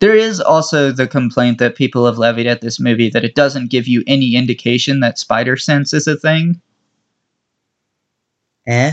There 0.00 0.16
is 0.16 0.40
also 0.40 0.90
the 0.92 1.06
complaint 1.06 1.58
that 1.58 1.76
people 1.76 2.04
have 2.06 2.18
levied 2.18 2.46
at 2.46 2.60
this 2.60 2.78
movie 2.80 3.10
that 3.10 3.24
it 3.24 3.34
doesn't 3.34 3.70
give 3.70 3.86
you 3.86 4.02
any 4.06 4.34
indication 4.34 5.00
that 5.00 5.18
spider 5.18 5.56
sense 5.56 5.92
is 5.94 6.06
a 6.06 6.16
thing. 6.16 6.60
Eh. 8.66 8.92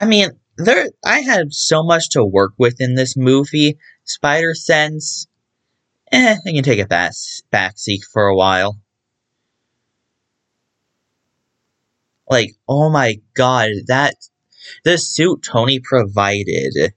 I 0.00 0.04
mean, 0.06 0.30
there. 0.56 0.88
I 1.04 1.20
had 1.20 1.52
so 1.52 1.82
much 1.82 2.10
to 2.10 2.24
work 2.24 2.52
with 2.58 2.80
in 2.80 2.94
this 2.94 3.16
movie. 3.16 3.78
Spider 4.04 4.54
Sense. 4.54 5.26
Eh, 6.12 6.36
I 6.46 6.52
can 6.52 6.64
take 6.64 6.80
a 6.80 6.86
back 6.86 7.12
backseat 7.52 8.02
for 8.12 8.26
a 8.26 8.34
while. 8.34 8.78
Like, 12.30 12.54
oh 12.68 12.88
my 12.90 13.16
god, 13.34 13.70
that 13.88 14.14
the 14.84 14.96
suit 14.96 15.42
Tony 15.42 15.80
provided. 15.80 16.94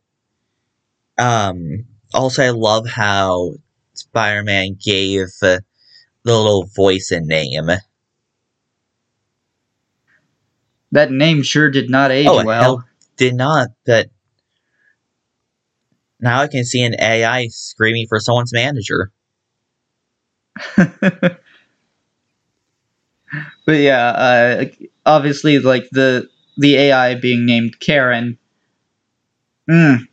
Um. 1.17 1.85
Also, 2.13 2.43
I 2.43 2.51
love 2.51 2.87
how 2.87 3.53
Spider-Man 3.93 4.77
gave 4.83 5.29
uh, 5.41 5.57
the 6.23 6.37
little 6.37 6.67
voice 6.75 7.09
and 7.11 7.25
name. 7.25 7.69
That 10.91 11.11
name 11.11 11.41
sure 11.41 11.71
did 11.71 11.89
not 11.89 12.11
age 12.11 12.27
Oh, 12.27 12.45
well. 12.45 12.85
did 13.17 13.33
not, 13.33 13.69
but 13.83 14.09
now 16.19 16.41
I 16.41 16.47
can 16.47 16.65
see 16.65 16.83
an 16.83 16.95
AI 16.99 17.47
screaming 17.47 18.05
for 18.07 18.19
someone's 18.19 18.53
manager. 18.53 19.11
but 20.77 21.39
yeah, 23.67 24.09
uh, 24.09 24.65
obviously, 25.05 25.59
like 25.59 25.89
the 25.91 26.29
the 26.57 26.75
AI 26.75 27.15
being 27.15 27.45
named 27.45 27.79
Karen. 27.79 28.37
Mm. 29.69 30.07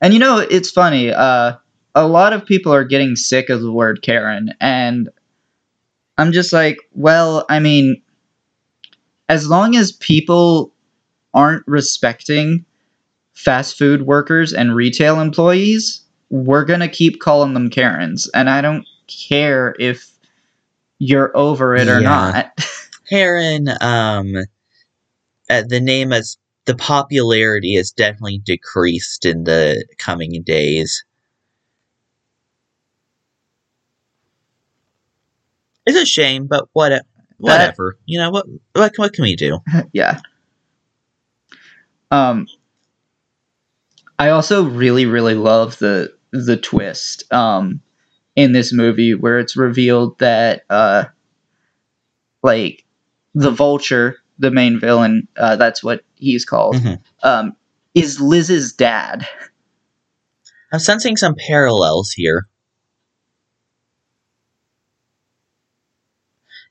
And 0.00 0.12
you 0.12 0.18
know, 0.18 0.38
it's 0.38 0.70
funny. 0.70 1.12
Uh, 1.12 1.56
a 1.94 2.06
lot 2.06 2.32
of 2.32 2.44
people 2.44 2.72
are 2.72 2.84
getting 2.84 3.16
sick 3.16 3.48
of 3.48 3.62
the 3.62 3.72
word 3.72 4.02
Karen, 4.02 4.54
and 4.60 5.08
I'm 6.18 6.32
just 6.32 6.52
like, 6.52 6.78
well, 6.92 7.44
I 7.48 7.58
mean, 7.60 8.02
as 9.28 9.48
long 9.48 9.76
as 9.76 9.92
people 9.92 10.72
aren't 11.34 11.66
respecting 11.66 12.64
fast 13.34 13.78
food 13.78 14.02
workers 14.02 14.52
and 14.52 14.74
retail 14.74 15.20
employees, 15.20 16.02
we're 16.30 16.64
gonna 16.64 16.88
keep 16.88 17.20
calling 17.20 17.54
them 17.54 17.70
Karens, 17.70 18.28
and 18.34 18.50
I 18.50 18.60
don't 18.60 18.86
care 19.08 19.74
if 19.78 20.18
you're 20.98 21.36
over 21.36 21.74
it 21.76 21.88
or 21.88 22.00
Yeah. 22.00 22.32
not. 22.32 22.60
Karen, 23.08 23.68
um, 23.80 24.34
uh, 25.48 25.62
the 25.66 25.80
name 25.80 26.10
has 26.10 26.38
the 26.64 26.74
popularity 26.74 27.76
has 27.76 27.92
definitely 27.92 28.38
decreased 28.38 29.24
in 29.24 29.44
the 29.44 29.86
coming 29.98 30.42
days. 30.42 31.04
It's 35.86 35.96
a 35.96 36.04
shame, 36.04 36.46
but 36.46 36.68
what, 36.72 37.04
whatever. 37.38 37.96
you 38.06 38.18
know 38.18 38.30
what? 38.30 38.46
What, 38.72 38.92
what 38.96 39.12
can 39.12 39.22
we 39.22 39.36
do? 39.36 39.60
yeah. 39.92 40.20
Um, 42.10 42.48
I 44.18 44.30
also 44.30 44.64
really, 44.64 45.06
really 45.06 45.34
love 45.34 45.78
the 45.78 46.16
the 46.32 46.56
twist 46.56 47.32
um, 47.32 47.80
in 48.34 48.52
this 48.52 48.72
movie 48.72 49.14
where 49.14 49.38
it's 49.38 49.56
revealed 49.56 50.18
that 50.18 50.64
uh, 50.68 51.04
like 52.42 52.85
the 53.36 53.50
Vulture, 53.50 54.16
the 54.38 54.50
main 54.50 54.80
villain, 54.80 55.28
uh, 55.36 55.56
that's 55.56 55.84
what 55.84 56.02
he's 56.14 56.44
called, 56.44 56.76
Mhm. 56.76 57.00
um, 57.22 57.56
is 57.94 58.18
Liz's 58.20 58.72
dad. 58.72 59.28
I'm 60.72 60.78
sensing 60.80 61.16
some 61.16 61.34
parallels 61.36 62.10
here. 62.12 62.48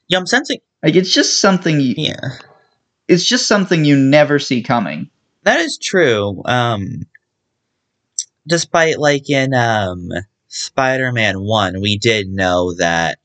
Yeah, 0.07 0.17
I'm 0.17 0.25
sensing. 0.25 0.59
Like 0.83 0.95
it's 0.95 1.13
just 1.13 1.39
something. 1.39 1.79
You, 1.79 1.93
Yeah, 1.97 2.15
It's 3.07 3.23
just 3.25 3.47
something 3.47 3.85
you 3.85 3.95
never 3.95 4.39
see 4.39 4.61
coming. 4.61 5.09
that 5.43 5.59
is 5.59 5.77
true. 5.77 6.41
Um, 6.45 7.03
despite 8.47 8.97
like 8.99 9.29
in 9.29 9.53
um 9.53 10.09
Spider-Man 10.47 11.39
One, 11.41 11.79
we 11.81 11.97
did 11.97 12.27
know 12.29 12.73
that. 12.75 13.19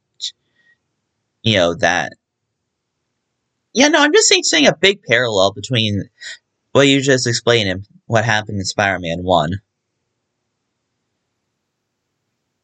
You 1.42 1.56
know 1.56 1.74
that. 1.76 2.12
Yeah, 3.72 3.88
no, 3.88 4.00
I'm 4.00 4.12
just 4.12 4.28
saying, 4.28 4.44
seeing 4.44 4.66
a 4.66 4.76
big 4.76 5.02
parallel 5.02 5.52
between 5.52 6.08
what 6.72 6.88
you 6.88 7.00
just 7.00 7.26
explained 7.26 7.68
and 7.68 7.86
what 8.06 8.24
happened 8.24 8.58
in 8.58 8.64
Spider-Man 8.64 9.22
One. 9.22 9.60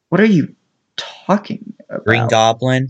What 0.09 0.21
are 0.21 0.25
you 0.25 0.55
talking 0.95 1.73
about? 1.89 2.05
Green 2.05 2.27
Goblin. 2.27 2.89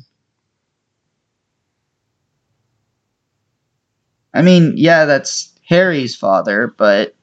I 4.33 4.41
mean, 4.41 4.73
yeah, 4.75 5.05
that's 5.05 5.51
Harry's 5.67 6.15
father, 6.15 6.73
but 6.77 7.15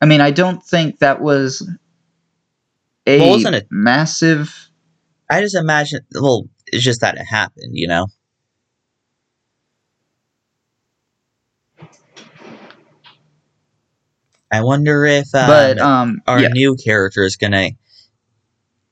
I 0.00 0.06
mean, 0.06 0.20
I 0.20 0.30
don't 0.30 0.62
think 0.62 0.98
that 1.00 1.20
was 1.20 1.68
a 3.06 3.18
Well, 3.20 3.30
wasn't 3.30 3.56
it- 3.56 3.66
massive. 3.70 4.70
I 5.30 5.40
just 5.40 5.56
imagine. 5.56 6.00
Well, 6.14 6.48
it's 6.68 6.84
just 6.84 7.00
that 7.00 7.16
it 7.16 7.24
happened. 7.24 7.72
You 7.76 7.88
know. 7.88 8.06
I 14.50 14.62
wonder 14.62 15.04
if 15.04 15.34
um, 15.34 15.46
but 15.46 15.78
um, 15.78 16.22
our 16.26 16.40
yeah, 16.40 16.48
new 16.48 16.76
character 16.76 17.24
is 17.24 17.36
gonna, 17.36 17.70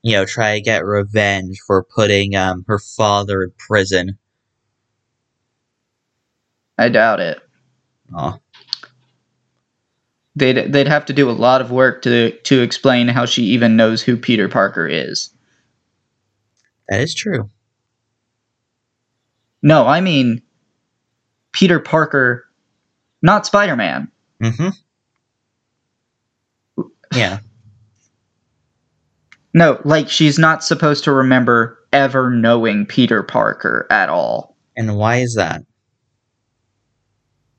you 0.03 0.13
know, 0.13 0.25
try 0.25 0.55
to 0.55 0.61
get 0.61 0.85
revenge 0.85 1.59
for 1.65 1.83
putting 1.83 2.35
um 2.35 2.63
her 2.67 2.79
father 2.79 3.43
in 3.43 3.51
prison. 3.57 4.17
I 6.77 6.89
doubt 6.89 7.19
it. 7.19 7.41
Oh, 8.15 8.37
They'd 10.37 10.71
they'd 10.71 10.87
have 10.87 11.05
to 11.05 11.13
do 11.13 11.29
a 11.29 11.31
lot 11.31 11.61
of 11.61 11.71
work 11.71 12.03
to 12.03 12.31
to 12.31 12.61
explain 12.61 13.07
how 13.07 13.25
she 13.25 13.43
even 13.45 13.75
knows 13.75 14.03
who 14.03 14.15
Peter 14.15 14.47
Parker 14.47 14.87
is. 14.87 15.31
that 16.87 17.01
is 17.01 17.15
true. 17.15 17.49
No, 19.63 19.87
I 19.87 19.99
mean 19.99 20.43
Peter 21.53 21.79
Parker, 21.79 22.47
not 23.23 23.47
Spider 23.47 23.75
Man. 23.75 24.11
Mm-hmm. 24.39 24.69
Yeah. 27.15 27.39
No, 29.53 29.81
like 29.85 30.09
she's 30.09 30.37
not 30.37 30.63
supposed 30.63 31.03
to 31.05 31.11
remember 31.11 31.79
ever 31.91 32.29
knowing 32.29 32.85
Peter 32.85 33.23
Parker 33.23 33.87
at 33.89 34.09
all. 34.09 34.55
And 34.75 34.95
why 34.97 35.17
is 35.17 35.35
that? 35.35 35.63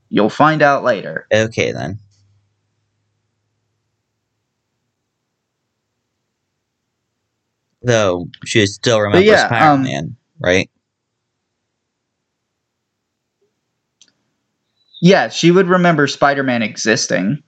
You'll 0.09 0.31
find 0.31 0.63
out 0.63 0.85
later. 0.85 1.27
Okay 1.33 1.73
then. 1.73 1.99
Though 7.83 8.29
she 8.45 8.67
still 8.67 9.01
remembers 9.01 9.27
yeah, 9.27 9.43
um, 9.45 9.49
Spider-Man, 9.85 10.17
right? 10.41 10.71
Yeah, 15.01 15.29
she 15.29 15.51
would 15.51 15.69
remember 15.69 16.07
Spider 16.07 16.43
Man 16.43 16.63
existing. 16.63 17.43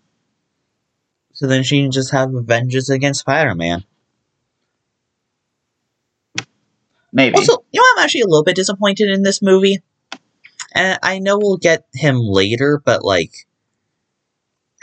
So 1.41 1.47
then 1.47 1.63
she 1.63 1.81
can 1.81 1.91
just 1.91 2.13
have 2.13 2.29
vengeance 2.35 2.91
against 2.91 3.21
Spider-Man. 3.21 3.83
Maybe. 7.15 7.35
Also, 7.37 7.65
you 7.73 7.81
know, 7.81 7.87
I'm 7.97 8.05
actually 8.05 8.21
a 8.21 8.27
little 8.27 8.45
bit 8.45 8.57
disappointed 8.57 9.09
in 9.09 9.23
this 9.23 9.41
movie. 9.41 9.79
And 10.75 10.99
I 11.03 11.19
know 11.19 11.39
we'll 11.39 11.57
get 11.57 11.87
him 11.95 12.19
later, 12.19 12.83
but 12.85 13.03
like, 13.03 13.33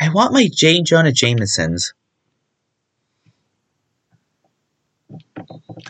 I 0.01 0.09
want 0.09 0.33
my 0.33 0.49
J. 0.51 0.81
Jonah 0.81 1.11
Jamesons. 1.11 1.93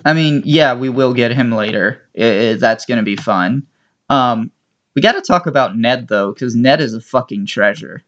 I 0.04 0.12
mean, 0.12 0.42
yeah, 0.44 0.74
we 0.74 0.90
will 0.90 1.14
get 1.14 1.32
him 1.32 1.54
later. 1.54 2.10
I- 2.20 2.50
I- 2.50 2.54
that's 2.56 2.86
going 2.86 2.98
to 2.98 3.06
be 3.06 3.16
fun. 3.16 3.66
Um, 4.10 4.52
we 4.96 5.02
got 5.02 5.14
to 5.14 5.22
talk 5.22 5.48
about 5.48 5.78
Ned, 5.78 6.10
though, 6.10 6.34
because 6.34 6.58
Ned 6.58 6.82
is 6.82 6.94
a 6.94 7.00
fucking 7.00 7.46
treasure. 7.46 8.04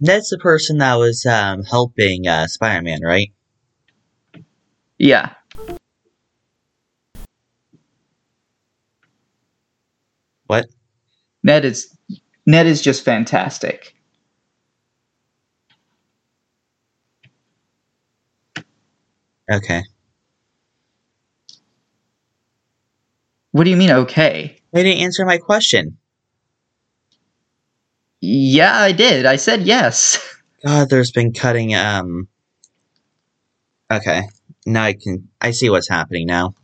Ned's 0.00 0.28
the 0.28 0.38
person 0.38 0.78
that 0.78 0.96
was 0.96 1.24
um, 1.24 1.62
helping 1.62 2.26
uh, 2.26 2.46
Spider-Man, 2.46 3.00
right? 3.02 3.32
Yeah. 4.98 5.34
What? 10.46 10.66
Ned 11.42 11.64
is 11.64 11.96
Ned 12.46 12.66
is 12.66 12.82
just 12.82 13.04
fantastic. 13.04 13.94
Okay. 19.50 19.82
What 23.52 23.64
do 23.64 23.70
you 23.70 23.76
mean 23.76 23.90
okay? 23.90 24.58
They 24.72 24.82
didn't 24.82 25.02
answer 25.02 25.24
my 25.24 25.38
question. 25.38 25.98
Yeah, 28.26 28.74
I 28.74 28.92
did. 28.92 29.26
I 29.26 29.36
said 29.36 29.62
yes. 29.62 30.18
God, 30.64 30.88
there's 30.88 31.12
been 31.12 31.32
cutting. 31.32 31.74
Um. 31.74 32.28
Okay, 33.92 34.22
now 34.64 34.84
I 34.84 34.94
can. 34.94 35.28
I 35.40 35.50
see 35.50 35.68
what's 35.68 35.88
happening 35.88 36.26
now. 36.26 36.54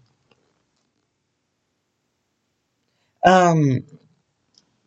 Um. 3.24 3.84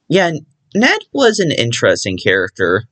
Yeah, 0.07 0.31
Ned 0.73 0.99
was 1.13 1.39
an 1.39 1.51
interesting 1.51 2.17
character. 2.17 2.85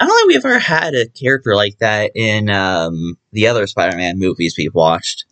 I 0.00 0.06
don't 0.06 0.16
think 0.16 0.28
we've 0.28 0.44
ever 0.44 0.58
had 0.58 0.94
a 0.94 1.08
character 1.08 1.54
like 1.54 1.78
that 1.78 2.10
in 2.16 2.50
um 2.50 3.16
the 3.32 3.46
other 3.46 3.68
Spider-Man 3.68 4.18
movies 4.18 4.56
we've 4.58 4.74
watched. 4.74 5.24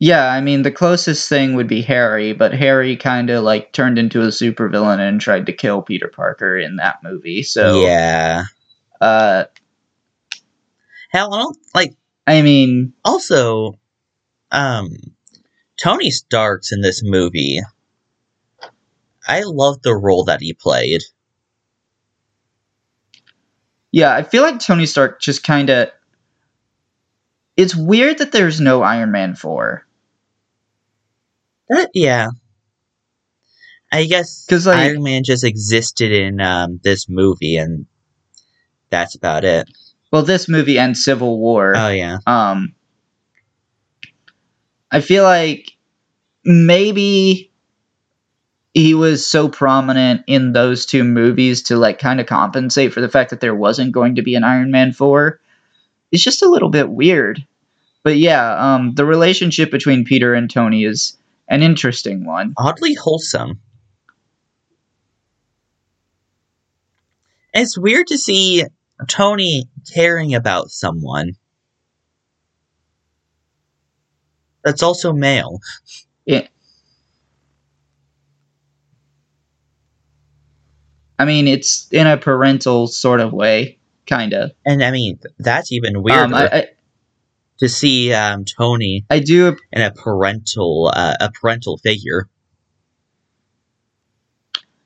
Yeah, 0.00 0.30
I 0.30 0.40
mean 0.40 0.62
the 0.62 0.70
closest 0.70 1.28
thing 1.28 1.54
would 1.54 1.66
be 1.66 1.82
Harry, 1.82 2.32
but 2.32 2.54
Harry 2.54 2.96
kind 2.96 3.30
of 3.30 3.42
like 3.42 3.72
turned 3.72 3.98
into 3.98 4.22
a 4.22 4.28
supervillain 4.28 5.00
and 5.00 5.20
tried 5.20 5.46
to 5.46 5.52
kill 5.52 5.82
Peter 5.82 6.08
Parker 6.08 6.56
in 6.56 6.76
that 6.76 7.02
movie. 7.02 7.42
So 7.42 7.82
yeah. 7.82 8.44
uh 9.00 9.44
Hell, 11.10 11.34
I 11.34 11.38
don't 11.38 11.58
like. 11.74 11.96
I 12.26 12.42
mean 12.42 12.92
Also, 13.04 13.74
um, 14.52 14.90
Tony 15.76 16.10
Stark's 16.10 16.72
in 16.72 16.80
this 16.82 17.02
movie. 17.02 17.60
I 19.26 19.42
love 19.44 19.82
the 19.82 19.96
role 19.96 20.24
that 20.24 20.40
he 20.40 20.52
played. 20.54 21.02
yeah, 23.90 24.14
I 24.14 24.22
feel 24.22 24.42
like 24.42 24.60
Tony 24.60 24.86
Stark 24.86 25.20
just 25.20 25.42
kind 25.44 25.70
of 25.70 25.90
It's 27.56 27.74
weird 27.74 28.18
that 28.18 28.32
there's 28.32 28.60
no 28.60 28.82
Iron 28.82 29.10
Man 29.10 29.34
4 29.34 29.87
That, 31.68 31.90
yeah. 31.94 32.28
I 33.92 34.04
guess 34.06 34.44
'Cause, 34.48 34.66
like- 34.66 34.76
Iron 34.78 35.02
Man 35.02 35.22
just 35.24 35.44
existed 35.44 36.12
in 36.12 36.40
um, 36.40 36.80
this 36.82 37.08
movie, 37.08 37.56
and 37.56 37.86
that's 38.90 39.14
about 39.14 39.44
it. 39.44 39.68
well 40.12 40.22
this 40.22 40.48
movie 40.48 40.78
and 40.78 40.96
Civil 40.96 41.38
War. 41.38 41.74
Oh 41.76 41.88
yeah, 41.88 42.18
um 42.26 42.74
I 44.90 45.00
feel 45.00 45.24
like 45.24 45.72
maybe 46.44 47.50
he 48.74 48.94
was 48.94 49.26
so 49.26 49.48
prominent 49.48 50.22
in 50.26 50.52
those 50.52 50.86
two 50.86 51.04
movies 51.04 51.62
to 51.64 51.76
like 51.76 51.98
kind 51.98 52.20
of 52.20 52.26
compensate 52.26 52.92
for 52.92 53.00
the 53.00 53.08
fact 53.08 53.30
that 53.30 53.40
there 53.40 53.54
wasn't 53.54 53.92
going 53.92 54.14
to 54.14 54.22
be 54.22 54.34
an 54.34 54.44
Iron 54.44 54.70
Man 54.70 54.92
4. 54.92 55.40
It's 56.12 56.22
just 56.22 56.42
a 56.42 56.48
little 56.48 56.70
bit 56.70 56.88
weird. 56.90 57.44
But 58.02 58.16
yeah, 58.16 58.54
um 58.56 58.94
the 58.94 59.04
relationship 59.04 59.70
between 59.70 60.04
Peter 60.04 60.32
and 60.32 60.50
Tony 60.50 60.84
is 60.84 61.16
an 61.48 61.62
interesting 61.62 62.26
one. 62.26 62.54
oddly 62.56 62.94
wholesome. 62.94 63.60
It's 67.54 67.78
weird 67.78 68.06
to 68.08 68.18
see 68.18 68.64
Tony 69.08 69.68
caring 69.92 70.34
about 70.34 70.70
someone 70.70 71.32
that's 74.64 74.82
also 74.82 75.12
male. 75.12 75.60
Yeah. 76.26 76.46
I 81.18 81.24
mean, 81.24 81.48
it's 81.48 81.88
in 81.90 82.06
a 82.06 82.16
parental 82.16 82.86
sort 82.86 83.20
of 83.20 83.32
way, 83.32 83.78
kind 84.06 84.34
of. 84.34 84.52
And 84.64 84.84
I 84.84 84.90
mean, 84.90 85.18
that's 85.38 85.72
even 85.72 86.02
weirder 86.02 86.22
Um, 86.22 86.34
I, 86.34 86.48
I, 86.48 86.66
to 87.58 87.68
see 87.68 88.12
um, 88.12 88.44
Tony 88.44 89.04
I 89.10 89.20
do 89.20 89.56
in 89.72 89.82
a 89.82 89.90
parental 89.90 90.90
uh, 90.94 91.16
a 91.20 91.30
parental 91.30 91.78
figure. 91.78 92.28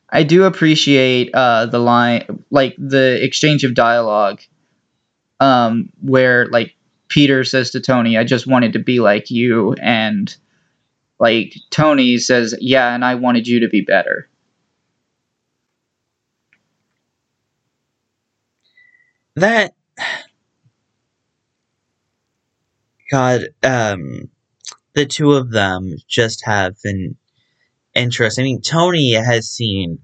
I 0.08 0.24
do 0.24 0.44
appreciate 0.44 1.35
uh, 1.35 1.66
the 1.66 1.78
line, 1.78 2.44
like 2.50 2.74
the 2.76 3.22
exchange 3.24 3.64
of 3.64 3.72
dialogue, 3.72 4.42
um, 5.40 5.90
where 6.02 6.46
like 6.48 6.76
Peter 7.08 7.44
says 7.44 7.70
to 7.70 7.80
Tony, 7.80 8.18
"I 8.18 8.24
just 8.24 8.46
wanted 8.46 8.74
to 8.74 8.78
be 8.78 9.00
like 9.00 9.30
you," 9.30 9.72
and 9.74 10.35
like 11.18 11.54
Tony 11.70 12.18
says, 12.18 12.54
"Yeah, 12.61 12.94
and 12.94 13.04
I 13.04 13.14
wanted 13.14 13.48
you 13.48 13.61
to 13.61 13.68
be 13.68 13.80
better." 13.80 14.28
That 19.37 19.74
God, 23.12 23.42
um, 23.62 24.31
the 24.94 25.05
two 25.07 25.33
of 25.33 25.51
them 25.51 25.94
just 26.09 26.44
have 26.46 26.77
an 26.85 27.16
interest. 27.94 28.40
I 28.40 28.42
mean, 28.42 28.62
Tony 28.62 29.12
has 29.12 29.48
seen. 29.51 29.98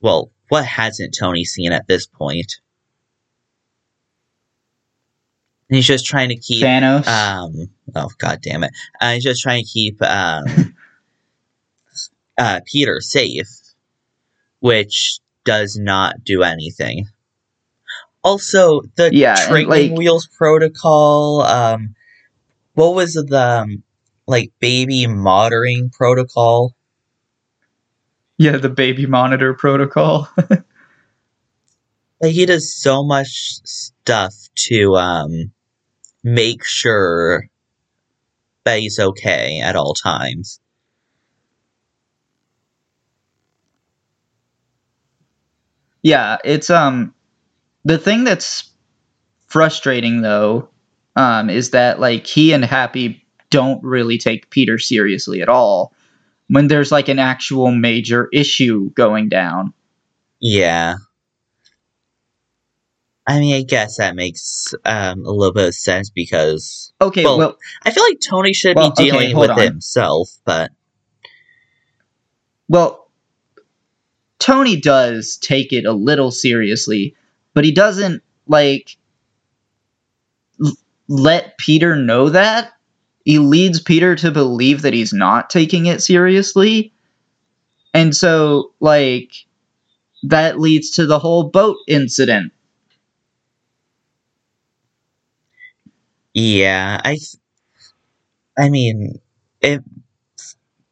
Well, 0.00 0.30
what 0.48 0.64
hasn't 0.64 1.16
Tony 1.18 1.44
seen 1.44 1.72
at 1.72 1.88
this 1.88 2.06
point? 2.06 2.60
And 5.68 5.76
he's 5.76 5.86
just 5.86 6.06
trying 6.06 6.28
to 6.28 6.36
keep 6.36 6.62
Thanos. 6.64 7.06
um 7.08 7.70
oh 7.96 8.10
god 8.18 8.40
damn 8.42 8.62
it 8.64 8.70
uh, 9.00 9.12
he's 9.14 9.24
just 9.24 9.42
trying 9.42 9.64
to 9.64 9.68
keep 9.70 10.00
um 10.02 10.44
uh 12.38 12.60
peter 12.70 13.00
safe 13.00 13.48
which 14.60 15.18
does 15.44 15.78
not 15.78 16.22
do 16.22 16.42
anything 16.42 17.06
also 18.22 18.82
the 18.96 19.10
Yeah, 19.14 19.34
training 19.48 19.68
like- 19.70 19.98
wheels 19.98 20.26
protocol 20.28 21.40
um 21.42 21.94
what 22.74 22.94
was 22.94 23.14
the 23.14 23.62
um, 23.62 23.82
like 24.26 24.52
baby 24.60 25.06
monitoring 25.06 25.90
protocol 25.90 26.74
yeah, 28.36 28.56
the 28.56 28.68
baby 28.68 29.06
monitor 29.06 29.54
protocol. 29.54 30.28
like 32.20 32.32
he 32.32 32.46
does 32.46 32.74
so 32.74 33.04
much 33.04 33.28
stuff 33.64 34.34
to 34.56 34.96
um 34.96 35.52
make 36.22 36.64
sure 36.64 37.48
that 38.64 38.78
he's 38.78 38.98
okay 38.98 39.60
at 39.60 39.76
all 39.76 39.94
times 39.94 40.60
yeah, 46.02 46.36
it's 46.44 46.70
um 46.70 47.14
the 47.84 47.98
thing 47.98 48.24
that's 48.24 48.70
frustrating 49.46 50.22
though 50.22 50.70
um 51.16 51.50
is 51.50 51.70
that 51.70 52.00
like 52.00 52.26
he 52.26 52.52
and 52.52 52.64
Happy 52.64 53.24
don't 53.50 53.82
really 53.84 54.18
take 54.18 54.50
Peter 54.50 54.78
seriously 54.78 55.40
at 55.40 55.48
all 55.48 55.94
when 56.48 56.68
there's 56.68 56.92
like 56.92 57.08
an 57.08 57.18
actual 57.18 57.70
major 57.70 58.28
issue 58.32 58.90
going 58.90 59.28
down. 59.28 59.72
Yeah. 60.40 60.96
I 63.26 63.38
mean, 63.40 63.54
I 63.54 63.62
guess 63.62 63.96
that 63.96 64.14
makes 64.14 64.74
um, 64.84 65.24
a 65.24 65.30
little 65.30 65.54
bit 65.54 65.68
of 65.68 65.74
sense 65.74 66.10
because 66.10 66.92
Okay, 67.00 67.24
Well, 67.24 67.38
well, 67.38 67.58
I 67.84 67.90
feel 67.90 68.02
like 68.04 68.18
Tony 68.20 68.52
should 68.52 68.76
Well, 68.76 68.90
be 68.90 69.04
dealing 69.04 69.30
hold 69.32 69.48
with 69.48 69.58
on. 69.58 69.64
himself, 69.64 70.28
but 70.44 70.72
well 72.68 73.10
Tony 74.38 74.76
does 74.76 75.38
take 75.38 75.72
it 75.72 75.86
a 75.86 75.92
little 75.92 76.30
seriously, 76.30 77.14
but 77.54 77.64
he 77.64 77.72
doesn't 77.72 78.22
like 78.46 78.96
let 81.08 81.58
Peter 81.58 81.96
know 81.96 82.28
that. 82.30 82.72
He 83.24 83.38
leads 83.38 83.80
Peter 83.80 84.14
to 84.16 84.30
believe 84.30 84.82
that 84.82 84.92
he's 84.92 85.12
not 85.12 85.50
taking 85.50 85.86
it 85.86 86.02
seriously. 86.02 86.92
And 87.94 88.14
so 88.14 88.72
like 88.80 89.32
that 90.24 90.60
leads 90.60 90.90
to 90.92 91.06
the 91.06 91.18
whole 91.18 91.44
boat 91.44 91.78
incident. 91.86 92.52
yeah, 96.34 97.00
I, 97.04 97.18
I 98.58 98.68
mean, 98.68 99.20
it, 99.60 99.82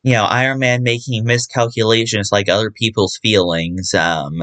you 0.02 0.12
know, 0.12 0.24
Iron 0.24 0.60
Man 0.60 0.82
making 0.82 1.24
miscalculations 1.24 2.30
like 2.32 2.48
other 2.48 2.70
people's 2.70 3.18
feelings. 3.20 3.92
Um, 3.94 4.42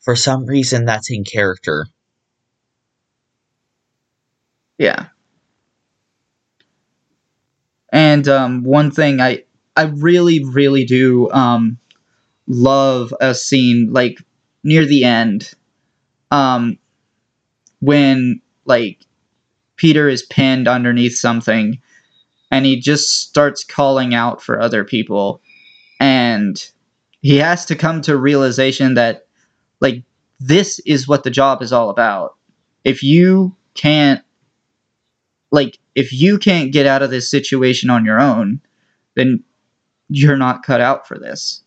for 0.00 0.14
some 0.14 0.46
reason, 0.46 0.84
that's 0.84 1.10
in 1.10 1.24
character. 1.24 1.86
Yeah. 4.78 5.08
And 7.92 8.28
um, 8.28 8.62
one 8.64 8.90
thing 8.90 9.20
I 9.20 9.44
I 9.76 9.84
really 9.84 10.44
really 10.44 10.84
do 10.84 11.30
um, 11.30 11.78
love 12.46 13.14
a 13.20 13.34
scene 13.34 13.92
like 13.92 14.20
near 14.64 14.84
the 14.86 15.04
end, 15.04 15.52
um, 16.30 16.78
when 17.80 18.40
like 18.64 19.00
Peter 19.76 20.08
is 20.08 20.22
pinned 20.24 20.68
underneath 20.68 21.16
something, 21.18 21.80
and 22.50 22.66
he 22.66 22.80
just 22.80 23.22
starts 23.22 23.64
calling 23.64 24.14
out 24.14 24.42
for 24.42 24.60
other 24.60 24.84
people, 24.84 25.42
and 26.00 26.70
he 27.22 27.38
has 27.38 27.66
to 27.66 27.76
come 27.76 28.02
to 28.02 28.16
realization 28.16 28.94
that 28.94 29.28
like 29.80 30.04
this 30.40 30.80
is 30.80 31.08
what 31.08 31.24
the 31.24 31.30
job 31.30 31.62
is 31.62 31.72
all 31.72 31.90
about. 31.90 32.36
If 32.84 33.02
you 33.02 33.56
can't 33.74 34.22
like 35.50 35.78
if 35.94 36.12
you 36.12 36.38
can't 36.38 36.72
get 36.72 36.86
out 36.86 37.02
of 37.02 37.10
this 37.10 37.30
situation 37.30 37.90
on 37.90 38.04
your 38.04 38.20
own, 38.20 38.60
then 39.14 39.42
you're 40.08 40.36
not 40.36 40.62
cut 40.62 40.80
out 40.80 41.06
for 41.06 41.18
this. 41.18 41.62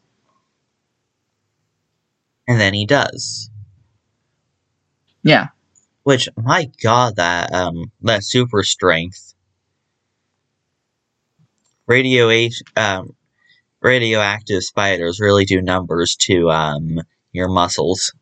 And 2.48 2.60
then 2.60 2.74
he 2.74 2.86
does. 2.86 3.50
Yeah. 5.24 5.50
Which, 6.04 6.28
my 6.36 6.70
god, 6.82 7.18
that 7.18 7.54
um, 7.54 7.92
that 8.02 8.24
super 8.24 8.64
strength. 8.64 9.34
Radio 11.86 12.50
um, 12.76 13.16
radioactive 13.82 14.64
spiders 14.64 15.20
really 15.20 15.46
do 15.46 15.62
numbers 15.62 16.16
to 16.16 16.50
um 16.50 17.00
your 17.32 17.50
muscles. 17.50 18.14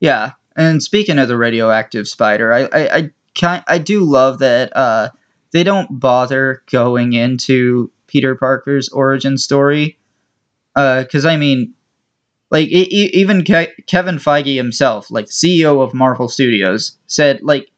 Yeah. 0.00 0.32
And 0.56 0.82
speaking 0.82 1.18
of 1.18 1.28
the 1.28 1.36
radioactive 1.36 2.08
spider, 2.08 2.52
I 2.52 2.62
I 2.64 2.96
I, 2.96 3.10
ki- 3.34 3.64
I 3.66 3.78
do 3.78 4.04
love 4.04 4.38
that 4.40 4.76
uh 4.76 5.10
they 5.52 5.62
don't 5.64 6.00
bother 6.00 6.62
going 6.70 7.12
into 7.12 7.90
Peter 8.06 8.34
Parker's 8.34 8.88
origin 8.90 9.38
story. 9.38 9.98
Because 10.74 11.24
I 11.24 11.36
mean, 11.36 11.74
like 12.50 12.68
e- 12.68 12.88
e- 12.90 13.10
even 13.14 13.44
Ke- 13.44 13.74
Kevin 13.86 14.16
Feige 14.18 14.56
himself, 14.56 15.10
like 15.10 15.26
CEO 15.26 15.80
of 15.82 15.94
Marvel 15.94 16.28
Studios, 16.28 16.98
said 17.06 17.40
like 17.42 17.70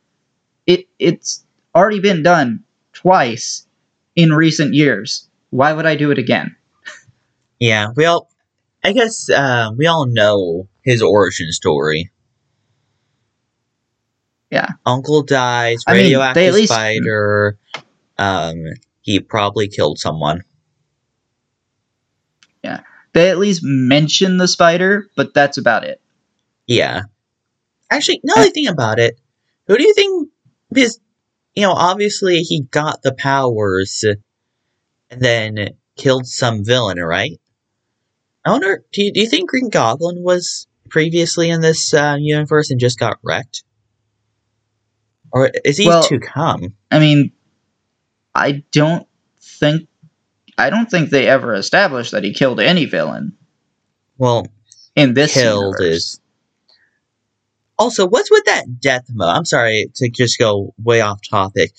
it 0.67 0.87
it's 0.99 1.45
already 1.75 2.01
been 2.01 2.23
done 2.23 2.63
twice 2.93 3.67
in 4.17 4.33
recent 4.33 4.75
years. 4.75 5.29
Why 5.51 5.73
would 5.73 5.87
I 5.87 5.97
do 5.97 6.11
it 6.11 6.19
again? 6.19 6.57
Yeah, 7.59 7.89
well. 7.97 8.29
I 8.85 8.93
guess 8.93 9.29
uh, 9.31 9.71
we 9.77 9.87
all 9.87 10.07
know 10.07 10.69
his 10.85 11.03
origin 11.03 11.51
story. 11.53 12.11
Yeah. 14.57 14.71
Uncle 14.87 15.23
dies, 15.23 15.85
I 15.87 15.93
mean, 15.93 15.99
they 15.99 16.03
radioactive 16.05 16.43
at 16.49 16.55
least- 16.55 16.73
spider. 16.73 17.59
Um, 18.17 18.65
he 19.03 19.21
probably 19.21 19.69
killed 19.69 19.99
someone. 19.99 20.45
Yeah. 22.65 22.81
They 23.13 23.29
at 23.29 23.37
least 23.37 23.61
mention 23.63 24.39
the 24.39 24.49
spider, 24.49 25.11
but 25.15 25.35
that's 25.35 25.59
about 25.59 25.85
it. 25.85 26.01
Yeah. 26.67 27.03
Actually, 27.91 28.21
now 28.25 28.37
that 28.37 28.47
I 28.47 28.49
think 28.49 28.71
about 28.71 28.99
it, 28.99 29.21
who 29.67 29.77
do 29.77 29.85
you 29.85 29.93
think? 29.93 30.31
Because 30.73 30.99
you 31.55 31.63
know, 31.63 31.73
obviously 31.73 32.39
he 32.39 32.63
got 32.63 33.03
the 33.03 33.13
powers, 33.15 34.03
and 35.11 35.21
then 35.21 35.69
killed 35.97 36.27
some 36.27 36.65
villain, 36.65 36.99
right? 36.99 37.39
I 38.45 38.51
wonder. 38.53 38.85
Do 38.93 39.03
you, 39.03 39.13
do 39.13 39.21
you 39.21 39.29
think 39.29 39.51
Green 39.51 39.69
Goblin 39.69 40.23
was 40.23 40.67
previously 40.89 41.51
in 41.51 41.61
this 41.61 41.93
uh, 41.93 42.17
universe 42.19 42.71
and 42.71 42.81
just 42.81 42.99
got 42.99 43.19
wrecked, 43.23 43.63
or 45.33 45.51
is 45.65 45.77
he 45.79 45.89
Well- 45.89 46.03
to 46.05 46.19
come? 46.19 46.75
I 46.91 46.99
mean, 46.99 47.33
I 48.35 48.65
don't 48.73 49.07
think 49.41 49.89
I 50.59 50.71
don't 50.71 50.91
think 50.91 51.11
they 51.11 51.27
ever 51.29 51.53
established 51.55 52.13
that 52.13 52.25
he 52.25 52.33
killed 52.33 52.61
any 52.61 52.87
villain 52.87 53.37
Well, 54.17 54.47
in 54.95 55.13
this 55.15 55.35
killed 55.35 55.77
universe. 55.81 55.97
is. 55.97 56.21
Also, 57.79 58.07
what's 58.09 58.31
with 58.31 58.45
that 58.47 58.81
death 58.81 59.05
mode? 59.13 59.29
I'm 59.37 59.45
sorry 59.45 59.91
to 59.97 60.09
just 60.09 60.39
go 60.39 60.73
way 60.83 61.03
off 61.03 61.21
topic, 61.29 61.73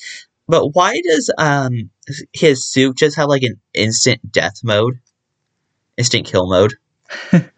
but 0.47 0.75
why 0.75 1.01
does 1.01 1.31
um 1.39 1.89
his 2.33 2.63
suit 2.63 2.97
just 2.97 3.15
have 3.15 3.29
like 3.29 3.41
an 3.43 3.59
instant 3.73 4.31
death 4.31 4.59
mode, 4.63 4.99
instant 5.97 6.27
kill 6.27 6.47
mode? 6.47 6.75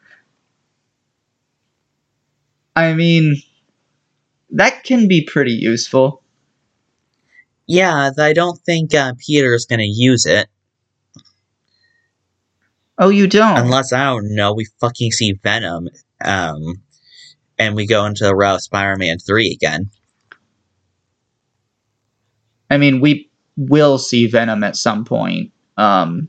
I 2.76 2.94
mean, 2.94 3.36
that 4.52 4.84
can 4.84 5.08
be 5.08 5.24
pretty 5.24 5.54
useful. 5.54 6.24
Yeah, 7.68 8.12
I 8.18 8.34
don't 8.34 8.60
think 8.60 8.94
uh, 8.96 9.14
Peter's 9.20 9.66
gonna 9.66 9.84
use 9.86 10.26
it 10.26 10.48
Oh, 13.02 13.10
you 13.10 13.28
don't? 13.28 13.58
unless 13.58 13.94
I 13.94 14.04
don't 14.06 14.36
know. 14.36 14.54
We 14.54 14.66
fucking 14.82 15.14
see 15.14 15.32
Venom, 15.32 15.88
um, 16.24 16.82
and 17.58 17.74
we 17.74 17.88
go 17.88 18.06
into 18.06 18.26
the 18.26 18.36
route 18.36 18.56
of 18.56 18.62
Spider-Man 18.62 19.20
three 19.20 19.52
again. 19.52 19.90
I 22.70 22.78
mean, 22.78 23.00
we 23.00 23.30
will 23.56 23.98
see 23.98 24.28
Venom 24.28 24.66
at 24.66 24.76
some 24.76 25.06
point. 25.06 25.54
Um, 25.78 26.28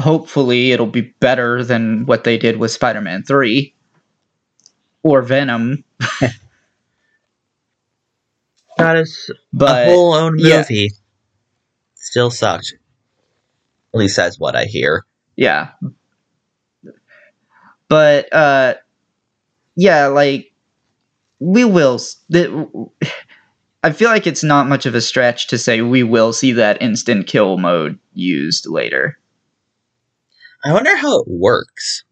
hopefully, 0.00 0.72
it'll 0.72 0.86
be 0.86 1.02
better 1.20 1.64
than 1.64 2.06
what 2.06 2.24
they 2.24 2.38
did 2.38 2.58
with 2.58 2.72
Spider-Man 2.72 3.24
Three 3.24 3.74
or 5.02 5.22
Venom. 5.22 5.84
That 8.78 8.96
is 8.96 9.30
But 9.52 9.88
a 9.88 9.90
whole 9.90 10.14
own 10.14 10.38
yeah. 10.38 10.58
movie. 10.58 10.90
Still 11.94 12.30
sucked. 12.30 12.74
At 13.94 13.98
least 14.00 14.16
that's 14.16 14.38
what 14.38 14.56
I 14.56 14.64
hear. 14.66 15.04
yeah 15.36 15.72
but 17.88 18.32
uh 18.32 18.74
yeah 19.76 20.06
like 20.08 20.52
we 21.40 21.64
will 21.64 22.00
i 23.82 23.92
feel 23.92 24.08
like 24.10 24.26
it's 24.26 24.44
not 24.44 24.68
much 24.68 24.86
of 24.86 24.94
a 24.94 25.00
stretch 25.00 25.48
to 25.48 25.58
say 25.58 25.82
we 25.82 26.02
will 26.02 26.32
see 26.32 26.52
that 26.52 26.80
instant 26.82 27.26
kill 27.26 27.58
mode 27.58 27.98
used 28.14 28.66
later 28.66 29.18
I 30.62 30.72
wonder 30.72 30.96
how 30.96 31.20
it 31.20 31.28
works. 31.28 32.04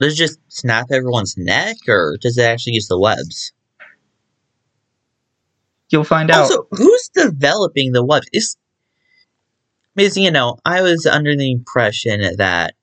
Does 0.00 0.14
it 0.14 0.16
just 0.16 0.38
snap 0.48 0.86
everyone's 0.92 1.36
neck, 1.36 1.76
or 1.88 2.16
does 2.20 2.38
it 2.38 2.42
actually 2.42 2.74
use 2.74 2.86
the 2.88 2.98
webs? 2.98 3.52
you'll 5.90 6.04
find 6.04 6.30
out 6.30 6.42
Also, 6.42 6.66
who's 6.70 7.10
developing 7.14 7.92
the 7.92 8.04
webs? 8.04 8.28
Is 8.32 8.56
because 9.94 10.16
you 10.16 10.30
know, 10.30 10.58
I 10.64 10.82
was 10.82 11.06
under 11.06 11.36
the 11.36 11.50
impression 11.50 12.36
that 12.36 12.74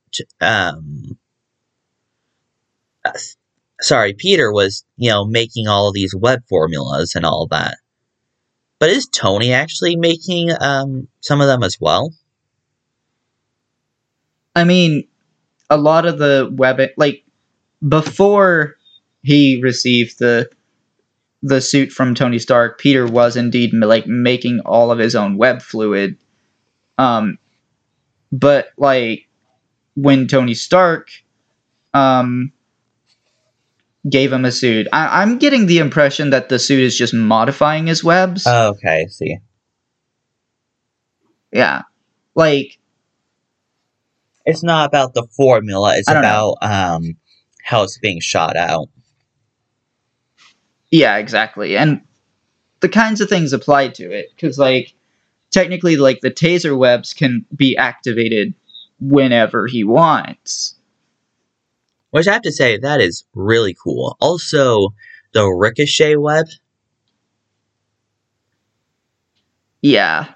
um, 0.41 1.17
uh, 3.05 3.11
sorry, 3.81 4.13
Peter 4.13 4.51
was 4.51 4.83
you 4.97 5.09
know 5.09 5.25
making 5.25 5.67
all 5.67 5.87
of 5.87 5.93
these 5.93 6.15
web 6.15 6.41
formulas 6.49 7.15
and 7.15 7.25
all 7.25 7.47
that. 7.51 7.77
But 8.79 8.89
is 8.89 9.07
Tony 9.07 9.53
actually 9.53 9.95
making 9.95 10.51
um 10.59 11.07
some 11.21 11.41
of 11.41 11.47
them 11.47 11.63
as 11.63 11.77
well? 11.79 12.11
I 14.55 14.63
mean 14.63 15.07
a 15.69 15.77
lot 15.77 16.05
of 16.05 16.17
the 16.17 16.49
web 16.53 16.79
like 16.97 17.23
before 17.87 18.75
he 19.23 19.59
received 19.61 20.19
the 20.19 20.49
the 21.43 21.61
suit 21.61 21.91
from 21.91 22.15
Tony 22.15 22.39
Stark, 22.39 22.79
Peter 22.79 23.05
was 23.05 23.35
indeed 23.37 23.71
like 23.71 24.07
making 24.07 24.61
all 24.61 24.89
of 24.89 24.97
his 24.97 25.15
own 25.15 25.37
web 25.37 25.61
fluid. 25.61 26.17
Um, 26.97 27.37
but 28.31 28.69
like 28.77 29.27
when 29.95 30.27
Tony 30.27 30.55
Stark 30.55 31.11
um 31.93 32.51
gave 34.09 34.33
him 34.33 34.45
a 34.45 34.51
suit, 34.51 34.87
I- 34.91 35.21
I'm 35.21 35.37
getting 35.37 35.67
the 35.67 35.77
impression 35.77 36.31
that 36.31 36.49
the 36.49 36.57
suit 36.57 36.79
is 36.81 36.97
just 36.97 37.13
modifying 37.13 37.85
his 37.87 38.03
webs. 38.03 38.43
Oh, 38.47 38.69
okay, 38.69 39.03
I 39.03 39.05
see. 39.07 39.37
yeah, 41.51 41.83
like 42.35 42.79
It's 44.45 44.63
not 44.63 44.87
about 44.87 45.13
the 45.13 45.25
formula. 45.35 45.97
It's 45.97 46.09
about 46.09 46.57
um 46.61 47.17
how 47.63 47.83
it's 47.83 47.97
being 47.97 48.19
shot 48.19 48.55
out. 48.55 48.89
Yeah, 50.91 51.17
exactly. 51.17 51.75
And 51.77 52.01
the 52.79 52.89
kinds 52.89 53.21
of 53.21 53.29
things 53.29 53.53
applied 53.53 53.95
to 53.95 54.11
it 54.11 54.37
cuz 54.37 54.59
like 54.59 54.93
technically 55.49 55.97
like 55.97 56.21
the 56.21 56.31
taser 56.31 56.77
webs 56.77 57.13
can 57.13 57.45
be 57.55 57.75
activated 57.75 58.53
whenever 58.99 59.67
he 59.67 59.83
wants. 59.83 60.75
Which 62.11 62.27
I 62.27 62.33
have 62.33 62.43
to 62.43 62.51
say, 62.51 62.77
that 62.77 63.01
is 63.01 63.25
really 63.33 63.75
cool. 63.83 64.15
Also, 64.21 64.93
the 65.33 65.45
ricochet 65.45 66.15
web. 66.15 66.45
Yeah. 69.81 70.33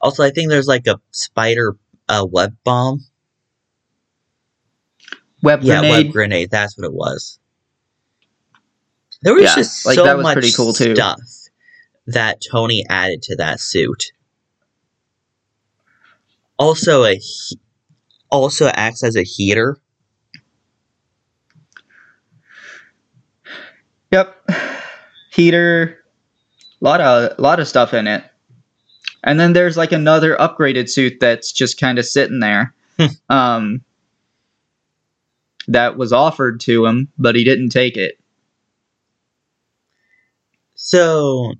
Also, 0.00 0.22
I 0.22 0.30
think 0.30 0.48
there's 0.48 0.68
like 0.68 0.86
a 0.86 1.00
spider 1.10 1.76
uh, 2.08 2.26
web 2.30 2.56
bomb. 2.64 3.00
Web 5.42 5.62
Yeah, 5.62 5.80
grenade. 5.80 6.06
web 6.06 6.12
grenade. 6.12 6.50
That's 6.50 6.76
what 6.78 6.84
it 6.86 6.94
was. 6.94 7.38
There 9.22 9.34
was 9.34 9.44
Yeah, 9.44 9.54
just 9.56 9.86
like, 9.86 9.96
so 9.96 10.04
that 10.04 10.16
was 10.16 10.24
much 10.24 10.34
pretty 10.34 10.52
cool, 10.52 10.72
too. 10.72 10.94
stuff 10.94 11.20
that 12.06 12.40
Tony 12.50 12.84
added 12.88 13.22
to 13.22 13.36
that 13.36 13.60
suit. 13.60 14.12
Also, 16.58 17.04
a 17.04 17.16
he- 17.16 17.58
also 18.30 18.66
acts 18.68 19.02
as 19.04 19.16
a 19.16 19.22
heater. 19.22 19.78
Yep. 24.12 24.50
Heater. 25.32 25.98
A 26.80 26.84
Lot 26.84 27.00
of 27.00 27.38
lot 27.38 27.60
of 27.60 27.66
stuff 27.68 27.92
in 27.94 28.06
it. 28.06 28.24
And 29.24 29.38
then 29.40 29.52
there's 29.52 29.76
like 29.76 29.92
another 29.92 30.36
upgraded 30.36 30.88
suit 30.88 31.18
that's 31.20 31.52
just 31.52 31.80
kind 31.80 31.98
of 31.98 32.06
sitting 32.06 32.40
there. 32.40 32.74
Hmm. 32.98 33.06
um 33.28 33.84
that 35.68 35.96
was 35.98 36.12
offered 36.12 36.60
to 36.60 36.86
him, 36.86 37.08
but 37.18 37.34
he 37.34 37.42
didn't 37.44 37.70
take 37.70 37.96
it. 37.96 38.18
So, 40.76 41.54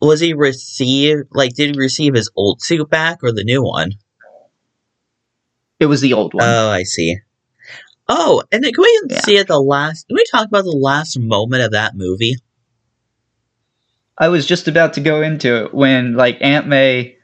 was 0.00 0.20
he 0.20 0.34
receive 0.34 1.18
like 1.30 1.54
did 1.54 1.74
he 1.74 1.78
receive 1.80 2.14
his 2.14 2.30
old 2.34 2.60
suit 2.60 2.90
back 2.90 3.22
or 3.22 3.32
the 3.32 3.44
new 3.44 3.62
one? 3.62 3.92
It 5.78 5.86
was 5.86 6.00
the 6.00 6.12
old 6.12 6.34
one. 6.34 6.48
Oh, 6.48 6.70
I 6.70 6.82
see. 6.82 7.18
Oh, 8.08 8.42
and 8.50 8.62
then 8.64 8.72
can 8.72 8.82
we 8.82 9.00
Yeah. 9.10 9.20
see 9.20 9.38
at 9.38 9.46
the 9.46 9.60
last? 9.60 10.08
Can 10.08 10.16
we 10.16 10.24
talk 10.30 10.46
about 10.46 10.64
the 10.64 10.70
last 10.70 11.18
moment 11.18 11.62
of 11.62 11.70
that 11.72 11.94
movie? 11.96 12.36
I 14.22 14.28
was 14.28 14.46
just 14.46 14.68
about 14.68 14.92
to 14.92 15.00
go 15.00 15.20
into 15.20 15.64
it 15.64 15.74
when 15.74 16.14
like 16.14 16.38
Aunt 16.40 16.68
May 16.68 17.16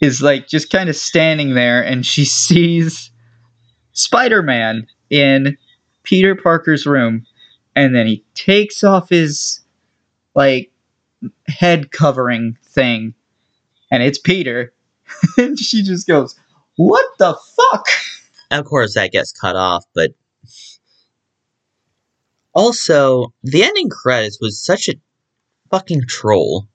is 0.00 0.20
like 0.20 0.48
just 0.48 0.68
kind 0.68 0.88
of 0.88 0.96
standing 0.96 1.54
there 1.54 1.80
and 1.80 2.04
she 2.04 2.24
sees 2.24 3.12
Spider-Man 3.92 4.88
in 5.10 5.56
Peter 6.02 6.34
Parker's 6.34 6.86
room 6.86 7.24
and 7.76 7.94
then 7.94 8.08
he 8.08 8.24
takes 8.34 8.82
off 8.82 9.10
his 9.10 9.60
like 10.34 10.72
head 11.46 11.92
covering 11.92 12.58
thing, 12.64 13.14
and 13.92 14.02
it's 14.02 14.18
Peter. 14.18 14.74
and 15.38 15.56
she 15.56 15.84
just 15.84 16.08
goes, 16.08 16.34
"What 16.74 17.06
the 17.18 17.34
fuck?" 17.34 17.86
Of 18.50 18.64
course, 18.64 18.94
that 18.94 19.12
gets 19.12 19.30
cut 19.30 19.54
off, 19.54 19.84
but 19.94 20.10
also 22.54 23.32
the 23.44 23.62
ending 23.62 23.88
credits 23.88 24.40
was 24.40 24.60
such 24.60 24.88
a 24.88 24.94
fucking 25.74 26.02
troll 26.06 26.68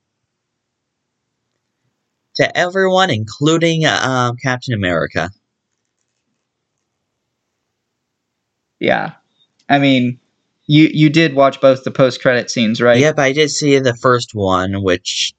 to 2.34 2.58
everyone, 2.58 3.10
including 3.10 3.86
um, 3.86 4.36
Captain 4.36 4.74
America. 4.74 5.30
Yeah, 8.78 9.14
I 9.68 9.78
mean, 9.78 10.20
you 10.66 10.90
you 10.92 11.08
did 11.10 11.34
watch 11.34 11.60
both 11.60 11.84
the 11.84 11.90
post 11.90 12.20
credit 12.20 12.50
scenes, 12.50 12.80
right? 12.80 12.98
Yep, 12.98 13.18
I 13.18 13.32
did 13.32 13.50
see 13.50 13.78
the 13.78 13.96
first 13.96 14.34
one, 14.34 14.82
which 14.82 15.32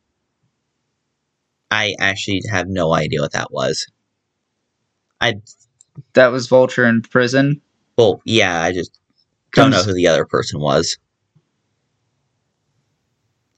I 1.70 1.96
actually 2.00 2.42
have 2.52 2.68
no 2.68 2.94
idea 2.94 3.22
what 3.22 3.34
that 3.34 3.52
was. 3.52 3.86
I 5.20 5.36
That 6.14 6.32
was 6.32 6.48
Vulture 6.48 6.86
in 6.86 7.02
prison. 7.04 7.62
well, 7.98 8.22
yeah, 8.26 8.60
I 8.62 8.72
just 8.72 9.00
don't 9.54 9.70
know 9.70 9.84
who 9.84 9.94
the 9.94 10.08
other 10.08 10.26
person 10.26 10.60
was. 10.60 10.98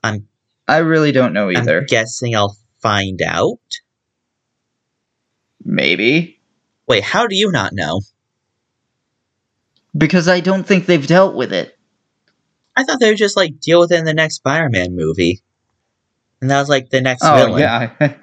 I'm 0.04 0.28
I 0.68 0.78
really 0.78 1.12
don't 1.12 1.34
know 1.34 1.50
either. 1.50 1.80
I'm 1.80 1.86
guessing 1.86 2.36
I'll 2.36 2.58
find 2.82 3.22
out. 3.22 3.60
Maybe 5.64 6.42
Wait, 6.88 7.04
how 7.04 7.28
do 7.28 7.36
you 7.36 7.52
not 7.52 7.74
know? 7.74 8.02
because 9.96 10.28
I 10.28 10.40
don't 10.40 10.66
think 10.66 10.86
they've 10.88 11.06
dealt 11.06 11.36
with 11.36 11.54
it. 11.54 11.78
I 12.76 12.84
thought 12.84 13.00
they 13.00 13.10
would 13.10 13.18
just 13.18 13.38
like 13.38 13.60
deal 13.60 13.80
with 13.80 13.92
it 13.92 14.00
in 14.00 14.06
the 14.06 14.14
next 14.14 14.36
Spider-Man 14.38 14.96
movie, 14.96 15.42
and 16.42 16.50
that 16.50 16.60
was 16.60 16.70
like 16.70 16.90
the 16.90 17.00
next 17.02 17.24
Oh 17.24 17.36
villain. 17.36 17.60
yeah. 17.60 17.92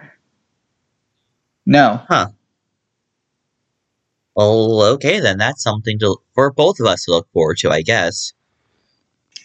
no. 1.67 2.03
Huh. 2.09 2.29
Well, 4.35 4.83
okay 4.95 5.21
then. 5.21 5.39
That's 5.39 5.63
something 5.63 5.99
to 6.01 6.17
for 6.35 6.53
both 6.53 6.81
of 6.81 6.87
us 6.87 7.05
to 7.05 7.13
look 7.13 7.29
forward 7.33 7.59
to, 7.59 7.71
I 7.71 7.83
guess. 7.83 8.33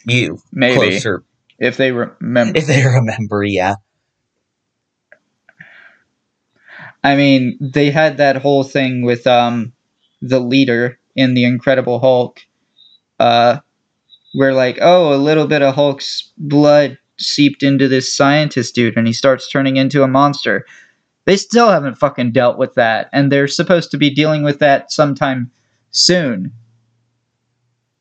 You 0.07 0.39
Maybe 0.51 0.75
closer 0.75 1.23
if 1.59 1.77
they 1.77 1.91
remember. 1.91 2.57
if 2.57 2.67
they 2.67 2.85
remember, 2.85 3.43
yeah. 3.43 3.75
I 7.03 7.15
mean, 7.15 7.57
they 7.61 7.91
had 7.91 8.17
that 8.17 8.37
whole 8.37 8.63
thing 8.63 9.03
with 9.03 9.27
um 9.27 9.73
the 10.21 10.39
leader 10.39 10.99
in 11.15 11.33
the 11.33 11.45
Incredible 11.45 11.99
Hulk, 11.99 12.41
uh, 13.19 13.59
where 14.33 14.53
like, 14.53 14.79
oh, 14.81 15.13
a 15.13 15.17
little 15.17 15.47
bit 15.47 15.61
of 15.61 15.75
Hulk's 15.75 16.31
blood 16.37 16.97
seeped 17.17 17.63
into 17.63 17.87
this 17.87 18.13
scientist 18.13 18.75
dude, 18.75 18.97
and 18.97 19.07
he 19.07 19.13
starts 19.13 19.49
turning 19.49 19.77
into 19.77 20.03
a 20.03 20.07
monster. 20.07 20.65
They 21.25 21.37
still 21.37 21.69
haven't 21.69 21.95
fucking 21.95 22.33
dealt 22.33 22.57
with 22.57 22.75
that, 22.75 23.09
and 23.13 23.31
they're 23.31 23.47
supposed 23.47 23.91
to 23.91 23.97
be 23.97 24.09
dealing 24.13 24.43
with 24.43 24.59
that 24.59 24.91
sometime 24.91 25.51
soon. 25.91 26.51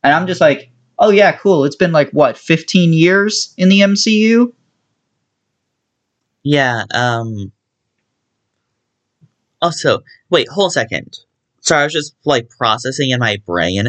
And 0.03 0.13
I'm 0.13 0.27
just 0.27 0.41
like, 0.41 0.71
oh 0.99 1.11
yeah, 1.11 1.33
cool. 1.37 1.65
It's 1.65 1.77
been 1.77 1.93
like 1.93 2.11
what, 2.11 2.37
15 2.39 2.93
years 2.93 3.55
in 3.57 3.69
the 3.69 3.83
MCU? 3.83 4.53
Yeah, 6.43 6.85
um 6.95 7.53
Also, 9.61 10.01
wait, 10.31 10.49
hold 10.49 10.69
a 10.69 10.73
second. 10.73 11.19
Sorry, 11.61 11.81
I 11.81 11.85
was 11.85 11.93
just 11.93 12.15
like 12.25 12.49
processing 12.51 13.11
in 13.11 13.19
my 13.19 13.39
brain. 13.47 13.89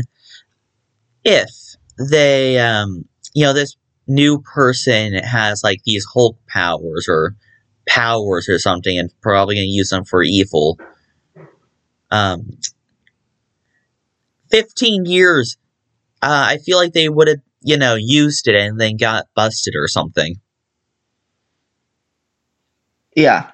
If 1.25 1.49
they 2.11 2.57
um 2.59 3.05
you 3.33 3.45
know, 3.45 3.53
this 3.53 3.75
new 4.07 4.39
person 4.41 5.13
has 5.15 5.63
like 5.63 5.81
these 5.83 6.05
Hulk 6.05 6.37
powers 6.47 7.07
or 7.09 7.35
powers 7.87 8.47
or 8.47 8.59
something 8.59 8.97
and 8.97 9.11
probably 9.21 9.55
gonna 9.55 9.65
use 9.67 9.89
them 9.89 10.05
for 10.05 10.23
evil. 10.23 10.79
Um 12.11 12.57
fifteen 14.49 15.05
years 15.05 15.57
uh, 16.25 16.45
I 16.49 16.57
feel 16.57 16.77
like 16.77 16.93
they 16.93 17.07
would 17.09 17.27
have, 17.27 17.39
you 17.61 17.77
know, 17.77 17.95
used 17.95 18.47
it 18.47 18.55
and 18.55 18.79
then 18.79 18.97
got 18.97 19.25
busted 19.35 19.75
or 19.75 19.87
something. 19.87 20.35
Yeah. 23.15 23.51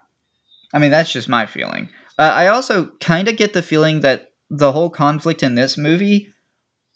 I 0.74 0.80
mean, 0.80 0.92
that's 0.92 1.12
just 1.12 1.28
my 1.30 1.46
feeling. 1.46 1.90
Uh, 2.18 2.32
I 2.34 2.48
also 2.48 2.92
kind 2.98 3.28
of 3.28 3.38
get 3.38 3.54
the 3.54 3.62
feeling 3.62 4.00
that 4.02 4.34
the 4.50 4.72
whole 4.72 4.90
conflict 4.90 5.44
in 5.44 5.56
this 5.56 5.78
movie 5.78 6.34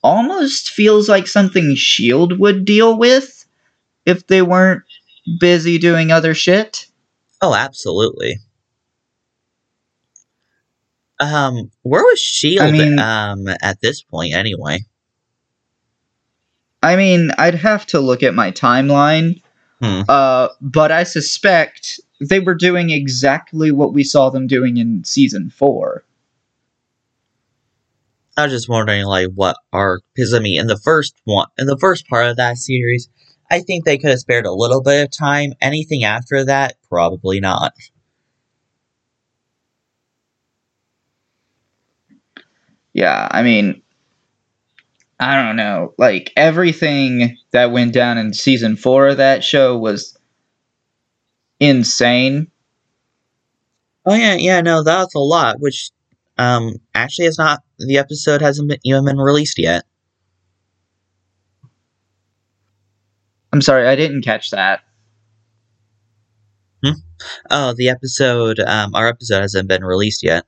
almost 0.03 0.69
feels 0.69 1.09
like 1.09 1.27
something 1.27 1.71
S.H.I.E.L.D. 1.71 2.35
would 2.35 2.63
deal 2.65 2.97
with 2.97 3.45
if 4.05 4.27
they 4.27 4.41
weren't 4.41 4.83
busy 5.39 5.77
doing 5.77 6.11
other 6.11 6.33
shit. 6.33 6.87
Oh, 7.41 7.53
absolutely. 7.53 8.37
Um, 11.19 11.71
where 11.81 12.03
was 12.03 12.19
Shield 12.19 12.67
I 12.67 12.71
mean- 12.71 12.99
um 12.99 13.47
at 13.61 13.79
this 13.81 14.01
point 14.01 14.33
anyway? 14.33 14.79
I 16.85 16.95
mean, 16.95 17.31
I'd 17.39 17.55
have 17.55 17.87
to 17.87 17.99
look 17.99 18.21
at 18.21 18.35
my 18.35 18.51
timeline, 18.51 19.41
Hmm. 19.81 20.01
uh, 20.07 20.49
but 20.61 20.91
I 20.91 21.03
suspect 21.03 21.99
they 22.21 22.39
were 22.39 22.53
doing 22.53 22.91
exactly 22.91 23.71
what 23.71 23.91
we 23.91 24.03
saw 24.03 24.29
them 24.29 24.45
doing 24.45 24.77
in 24.77 25.03
season 25.03 25.49
four. 25.49 26.03
I 28.37 28.43
was 28.43 28.51
just 28.51 28.69
wondering 28.69 29.05
like 29.05 29.29
what 29.33 29.57
arc 29.73 30.03
because 30.13 30.33
I 30.33 30.39
mean 30.39 30.59
in 30.59 30.67
the 30.67 30.77
first 30.77 31.15
one 31.23 31.47
in 31.57 31.65
the 31.65 31.77
first 31.77 32.07
part 32.07 32.27
of 32.27 32.37
that 32.37 32.57
series, 32.57 33.09
I 33.49 33.61
think 33.61 33.83
they 33.83 33.97
could 33.97 34.11
have 34.11 34.19
spared 34.19 34.45
a 34.45 34.51
little 34.51 34.83
bit 34.83 35.03
of 35.03 35.09
time. 35.11 35.53
Anything 35.61 36.03
after 36.03 36.45
that, 36.45 36.75
probably 36.87 37.39
not. 37.39 37.73
Yeah, 42.93 43.27
I 43.31 43.41
mean, 43.41 43.81
I 45.19 45.41
don't 45.41 45.55
know. 45.55 45.93
Like 45.97 46.33
everything 46.35 47.37
that 47.51 47.71
went 47.71 47.93
down 47.93 48.17
in 48.17 48.33
season 48.33 48.75
four 48.75 49.07
of 49.07 49.17
that 49.17 49.43
show 49.43 49.77
was 49.77 50.17
insane. 51.59 52.51
Oh 54.05 54.13
yeah, 54.13 54.35
yeah, 54.35 54.61
no, 54.61 54.83
that's 54.83 55.15
a 55.15 55.19
lot. 55.19 55.59
Which, 55.59 55.89
um, 56.37 56.75
actually, 56.93 57.25
is 57.25 57.37
not 57.37 57.63
the 57.79 57.97
episode 57.97 58.41
hasn't 58.41 58.69
been, 58.69 58.79
even 58.83 59.05
been 59.05 59.17
released 59.17 59.57
yet. 59.57 59.83
I'm 63.53 63.61
sorry, 63.61 63.87
I 63.87 63.95
didn't 63.95 64.23
catch 64.23 64.51
that. 64.51 64.81
Oh, 67.49 67.73
the 67.73 67.89
episode, 67.89 68.59
um, 68.59 68.93
our 68.95 69.07
episode 69.07 69.41
hasn't 69.41 69.69
been 69.69 69.83
released 69.83 70.23
yet. 70.23 70.45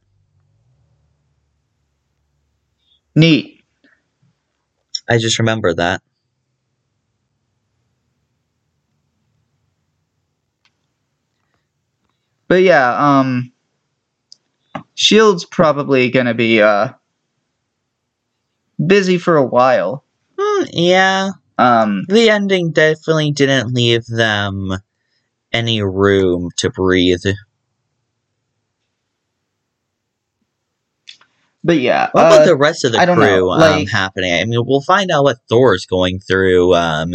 Neat. 3.16 3.57
I 5.10 5.18
just 5.18 5.40
remember 5.40 5.74
that. 5.74 6.02
But 12.48 12.64
yeah, 12.64 13.20
um 13.20 13.52
Shield's 14.96 15.46
probably 15.46 16.10
gonna 16.10 16.34
be 16.34 16.62
uh 16.62 16.90
busy 18.86 19.18
for 19.18 19.38
a 19.38 19.46
while. 19.46 20.04
Hmm, 20.38 20.64
yeah, 20.72 21.30
Um 21.58 22.04
the 22.08 22.30
ending 22.30 22.72
definitely 22.72 23.32
didn't 23.32 23.74
leave 23.74 24.06
them 24.06 24.72
any 25.54 25.82
room 25.82 26.50
to 26.58 26.70
breathe. 26.70 27.24
But 31.68 31.80
yeah. 31.80 32.10
What 32.14 32.26
about 32.28 32.42
uh, 32.42 32.46
the 32.46 32.56
rest 32.56 32.86
of 32.86 32.94
the 32.94 33.06
don't 33.06 33.20
know, 33.20 33.26
crew 33.26 33.52
um, 33.52 33.86
happening? 33.86 34.34
I 34.34 34.46
mean, 34.46 34.60
we'll 34.66 34.82
find 34.82 35.12
out 35.12 35.24
what 35.24 35.38
Thor's 35.50 35.86
going 35.86 36.20
through 36.20 36.74
um, 36.74 37.14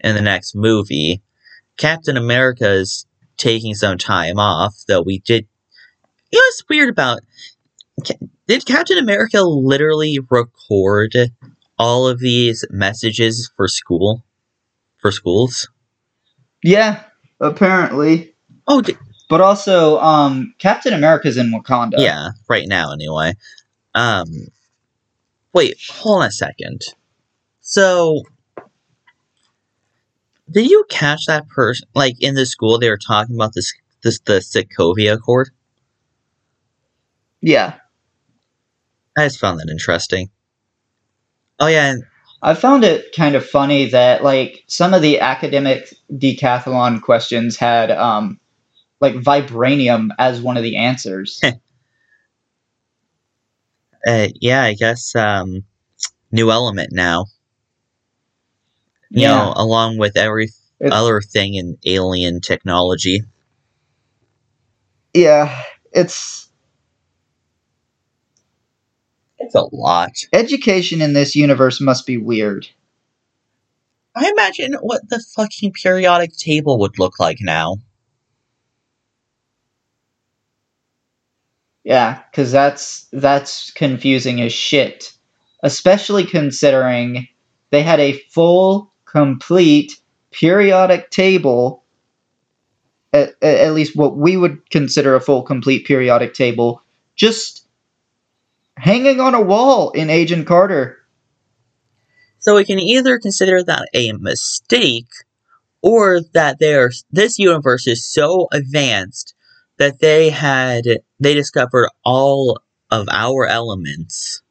in 0.00 0.14
the 0.14 0.22
next 0.22 0.54
movie. 0.54 1.20
Captain 1.76 2.16
America 2.16 2.70
is 2.70 3.06
taking 3.36 3.74
some 3.74 3.98
time 3.98 4.38
off, 4.38 4.74
though 4.86 5.02
we 5.02 5.18
did. 5.18 5.46
You 6.30 6.38
know 6.38 6.44
what's 6.46 6.62
weird 6.68 6.88
about. 6.90 7.20
Did 8.46 8.64
Captain 8.66 8.98
America 8.98 9.42
literally 9.42 10.20
record 10.30 11.14
all 11.78 12.06
of 12.06 12.20
these 12.20 12.64
messages 12.70 13.50
for 13.56 13.66
school? 13.66 14.24
For 15.00 15.10
schools? 15.10 15.68
Yeah, 16.62 17.02
apparently. 17.40 18.34
Oh, 18.68 18.80
d- 18.80 18.96
But 19.28 19.40
also, 19.40 19.98
um 20.00 20.54
Captain 20.58 20.92
America's 20.92 21.36
in 21.36 21.50
Wakanda. 21.52 21.94
yeah, 21.98 22.30
right 22.48 22.68
now 22.68 22.92
anyway. 22.92 23.34
Um, 23.94 24.26
wait, 25.52 25.76
hold 25.90 26.22
on 26.22 26.28
a 26.28 26.32
second. 26.32 26.82
So, 27.60 28.22
did 30.50 30.70
you 30.70 30.84
catch 30.88 31.26
that 31.26 31.48
person? 31.48 31.88
Like 31.94 32.14
in 32.20 32.34
the 32.34 32.46
school, 32.46 32.78
they 32.78 32.88
were 32.88 32.98
talking 32.98 33.34
about 33.34 33.52
this, 33.54 33.72
this 34.02 34.18
the 34.20 34.40
Sokovia 34.40 35.14
Accord. 35.14 35.50
Yeah. 37.40 37.74
I 39.16 39.26
just 39.26 39.38
found 39.38 39.60
that 39.60 39.68
interesting. 39.68 40.30
Oh 41.60 41.66
yeah, 41.66 41.92
and 41.92 42.04
I 42.40 42.54
found 42.54 42.84
it 42.84 43.14
kind 43.14 43.34
of 43.34 43.44
funny 43.44 43.86
that 43.86 44.22
like 44.22 44.64
some 44.68 44.94
of 44.94 45.02
the 45.02 45.20
academic 45.20 45.92
decathlon 46.12 47.02
questions 47.02 47.56
had 47.56 47.90
um 47.90 48.38
like 49.00 49.14
vibranium 49.14 50.10
as 50.18 50.40
one 50.40 50.56
of 50.56 50.62
the 50.62 50.76
answers. 50.76 51.40
Uh, 54.08 54.28
yeah, 54.40 54.62
I 54.62 54.72
guess 54.72 55.14
um, 55.14 55.64
new 56.32 56.50
element 56.50 56.92
now. 56.92 57.26
You 59.10 59.22
Yeah. 59.22 59.28
know, 59.28 59.52
along 59.54 59.98
with 59.98 60.16
every 60.16 60.48
It- 60.80 60.92
other 60.92 61.20
thing 61.20 61.54
in 61.56 61.76
alien 61.84 62.40
technology. 62.40 63.22
yeah, 65.12 65.62
it's 65.92 66.48
It's 69.38 69.54
a 69.54 69.66
lot. 69.72 70.12
education 70.32 71.02
in 71.02 71.12
this 71.12 71.36
universe 71.36 71.80
must 71.80 72.06
be 72.06 72.16
weird. 72.16 72.66
I 74.14 74.30
imagine 74.30 74.74
what 74.80 75.08
the 75.10 75.20
fucking 75.36 75.72
periodic 75.72 76.36
table 76.36 76.78
would 76.80 76.98
look 76.98 77.20
like 77.20 77.38
now. 77.40 77.76
Yeah, 81.88 82.20
because 82.30 82.52
that's 82.52 83.06
that's 83.12 83.70
confusing 83.70 84.42
as 84.42 84.52
shit. 84.52 85.14
Especially 85.62 86.24
considering 86.24 87.26
they 87.70 87.82
had 87.82 87.98
a 87.98 88.18
full, 88.28 88.92
complete 89.06 89.98
periodic 90.30 91.10
table. 91.10 91.82
At, 93.14 93.42
at 93.42 93.72
least 93.72 93.96
what 93.96 94.18
we 94.18 94.36
would 94.36 94.68
consider 94.68 95.14
a 95.14 95.20
full, 95.20 95.42
complete 95.42 95.86
periodic 95.86 96.34
table, 96.34 96.82
just 97.16 97.66
hanging 98.76 99.18
on 99.18 99.34
a 99.34 99.40
wall 99.40 99.90
in 99.92 100.10
Agent 100.10 100.46
Carter. 100.46 100.98
So 102.38 102.54
we 102.54 102.66
can 102.66 102.78
either 102.78 103.18
consider 103.18 103.62
that 103.62 103.88
a 103.94 104.12
mistake, 104.12 105.08
or 105.80 106.20
that 106.34 106.58
their 106.58 106.90
this 107.10 107.38
universe 107.38 107.86
is 107.86 108.04
so 108.04 108.46
advanced 108.52 109.34
that 109.78 110.00
they 110.00 110.30
had 110.30 110.84
they 111.18 111.34
discovered 111.34 111.88
all 112.04 112.60
of 112.90 113.08
our 113.10 113.46
elements 113.46 114.42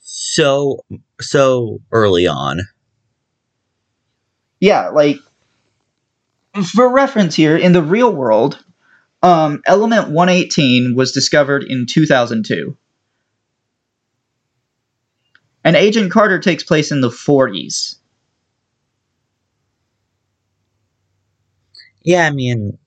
so 0.00 0.84
so 1.20 1.80
early 1.92 2.26
on. 2.26 2.60
Yeah, 4.60 4.90
like 4.90 5.18
for 6.74 6.92
reference 6.92 7.34
here, 7.34 7.56
in 7.56 7.72
the 7.72 7.82
real 7.82 8.12
world, 8.12 8.62
um, 9.22 9.62
element 9.66 10.10
118 10.10 10.94
was 10.94 11.12
discovered 11.12 11.64
in 11.64 11.86
2002. 11.86 12.76
And 15.62 15.76
Agent 15.76 16.10
Carter 16.10 16.38
takes 16.38 16.64
place 16.64 16.90
in 16.90 17.00
the 17.00 17.10
40s. 17.10 17.96
Yeah, 22.02 22.26
I 22.26 22.30
mean, 22.30 22.78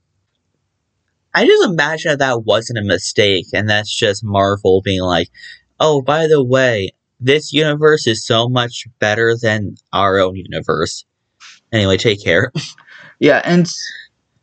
I 1.33 1.45
just 1.45 1.63
imagine 1.65 2.11
that 2.11 2.19
that 2.19 2.43
wasn't 2.45 2.79
a 2.79 2.83
mistake, 2.83 3.47
and 3.53 3.69
that's 3.69 3.95
just 3.95 4.23
Marvel 4.23 4.81
being 4.83 5.01
like, 5.01 5.29
"Oh, 5.79 6.01
by 6.01 6.27
the 6.27 6.43
way, 6.43 6.91
this 7.19 7.51
universe 7.53 8.05
is 8.07 8.25
so 8.25 8.47
much 8.49 8.87
better 8.99 9.35
than 9.41 9.75
our 9.91 10.19
own 10.19 10.35
universe." 10.35 11.05
Anyway, 11.71 11.97
take 11.97 12.23
care. 12.23 12.51
Yeah, 13.19 13.41
and 13.45 13.71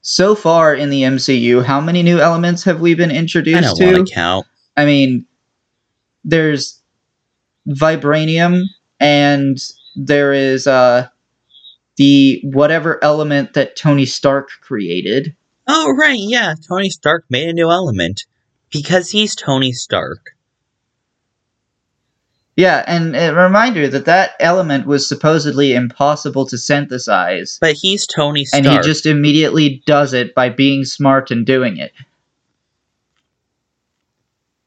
so 0.01 0.35
far 0.35 0.75
in 0.75 0.89
the 0.89 1.03
MCU, 1.03 1.63
how 1.63 1.83
many 1.83 2.03
new 2.03 2.19
elements 2.19 2.65
have 2.65 2.81
we 2.81 2.95
been 2.95 3.11
introduced 3.11 3.59
I 3.59 3.61
don't 3.61 3.77
to? 3.77 3.85
want 3.93 4.09
to 4.09 4.15
count. 4.15 4.47
I 4.79 4.87
mean, 4.87 5.27
there's 6.25 6.81
vibranium, 7.69 8.63
and 8.99 9.63
there 9.97 10.33
is 10.33 10.67
uh, 10.67 11.09
the 11.97 12.41
whatever 12.45 13.03
element 13.05 13.53
that 13.53 13.77
Tony 13.77 14.07
Stark 14.07 14.49
created. 14.63 15.37
Oh, 15.73 15.95
right, 15.97 16.19
yeah, 16.19 16.55
Tony 16.69 16.91
Stark 16.91 17.25
made 17.31 17.49
a 17.49 17.53
new 17.53 17.71
element 17.71 18.25
because 18.73 19.11
he's 19.11 19.37
Tony 19.37 19.73
Stark. 19.73 20.31
Yeah, 22.57 22.85
and 22.87 23.15
a 23.17 23.33
reminder 23.33 23.87
that 23.89 24.05
that 24.07 24.33
element 24.41 24.87
was 24.87 25.09
supposedly 25.09 25.73
impossible 25.75 26.45
to 26.47 26.59
synthesize, 26.59 27.59
But 27.61 27.75
he's 27.75 28.07
Tony 28.07 28.45
Stark. 28.45 28.65
and 28.65 28.73
he 28.75 28.81
just 28.81 29.07
immediately 29.07 29.83
does 29.87 30.13
it 30.13 30.35
by 30.35 30.49
being 30.49 30.85
smart 30.85 31.31
and 31.31 31.47
doing 31.47 31.77
it. 31.77 31.93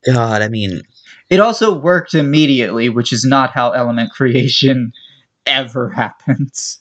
God, 0.05 0.41
I 0.41 0.47
mean, 0.47 0.81
It 1.29 1.39
also 1.39 1.77
worked 1.77 2.13
immediately, 2.13 2.89
which 2.89 3.11
is 3.13 3.25
not 3.25 3.51
how 3.51 3.71
element 3.71 4.11
creation 4.11 4.93
ever 5.45 5.89
happens. 5.89 6.79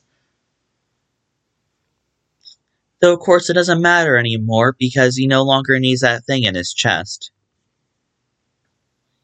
Though 3.03 3.12
of 3.12 3.18
course 3.20 3.50
it 3.50 3.55
doesn't 3.55 3.82
matter 3.82 4.16
anymore 4.16 4.74
because 4.78 5.16
he 5.16 5.26
no 5.26 5.42
longer 5.42 5.78
needs 5.78 6.00
that 6.00 6.24
thing 6.24 6.44
in 6.44 6.55
his 6.55 6.72
chest. 6.72 7.30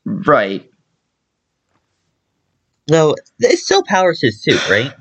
Right. 0.05 0.69
Though 2.89 3.15
it 3.39 3.59
still 3.59 3.83
powers 3.85 4.21
his 4.21 4.43
suit, 4.43 4.69
right? 4.69 4.93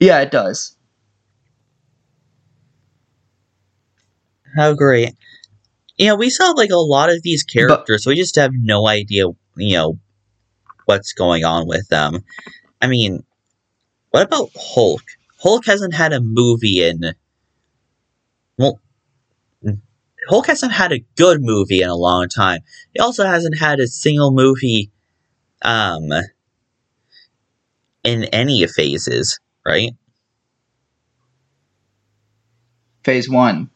Yeah, 0.00 0.20
it 0.20 0.30
does. 0.30 0.76
How 4.56 4.74
great. 4.74 5.14
You 5.96 6.08
know, 6.08 6.16
we 6.16 6.30
saw 6.30 6.50
like 6.50 6.70
a 6.70 6.76
lot 6.76 7.10
of 7.10 7.22
these 7.22 7.42
characters, 7.42 8.04
so 8.04 8.10
we 8.10 8.16
just 8.16 8.36
have 8.36 8.52
no 8.54 8.86
idea, 8.86 9.24
you 9.56 9.74
know, 9.74 9.98
what's 10.84 11.12
going 11.12 11.44
on 11.44 11.66
with 11.66 11.88
them. 11.88 12.24
I 12.82 12.86
mean, 12.86 13.24
what 14.10 14.22
about 14.22 14.50
Hulk? 14.54 15.02
Hulk 15.44 15.66
hasn't 15.66 15.94
had 15.94 16.14
a 16.14 16.20
movie 16.20 16.82
in. 16.82 17.14
Well, 18.56 18.80
Hulk 20.26 20.46
hasn't 20.46 20.72
had 20.72 20.90
a 20.90 21.04
good 21.16 21.42
movie 21.42 21.82
in 21.82 21.88
a 21.90 21.94
long 21.94 22.28
time. 22.28 22.60
He 22.94 23.00
also 23.00 23.26
hasn't 23.26 23.58
had 23.58 23.78
a 23.78 23.86
single 23.86 24.32
movie, 24.32 24.90
um, 25.60 26.08
in 28.04 28.24
any 28.24 28.66
phases, 28.66 29.38
right? 29.66 29.90
Phase 33.04 33.28
one. 33.28 33.68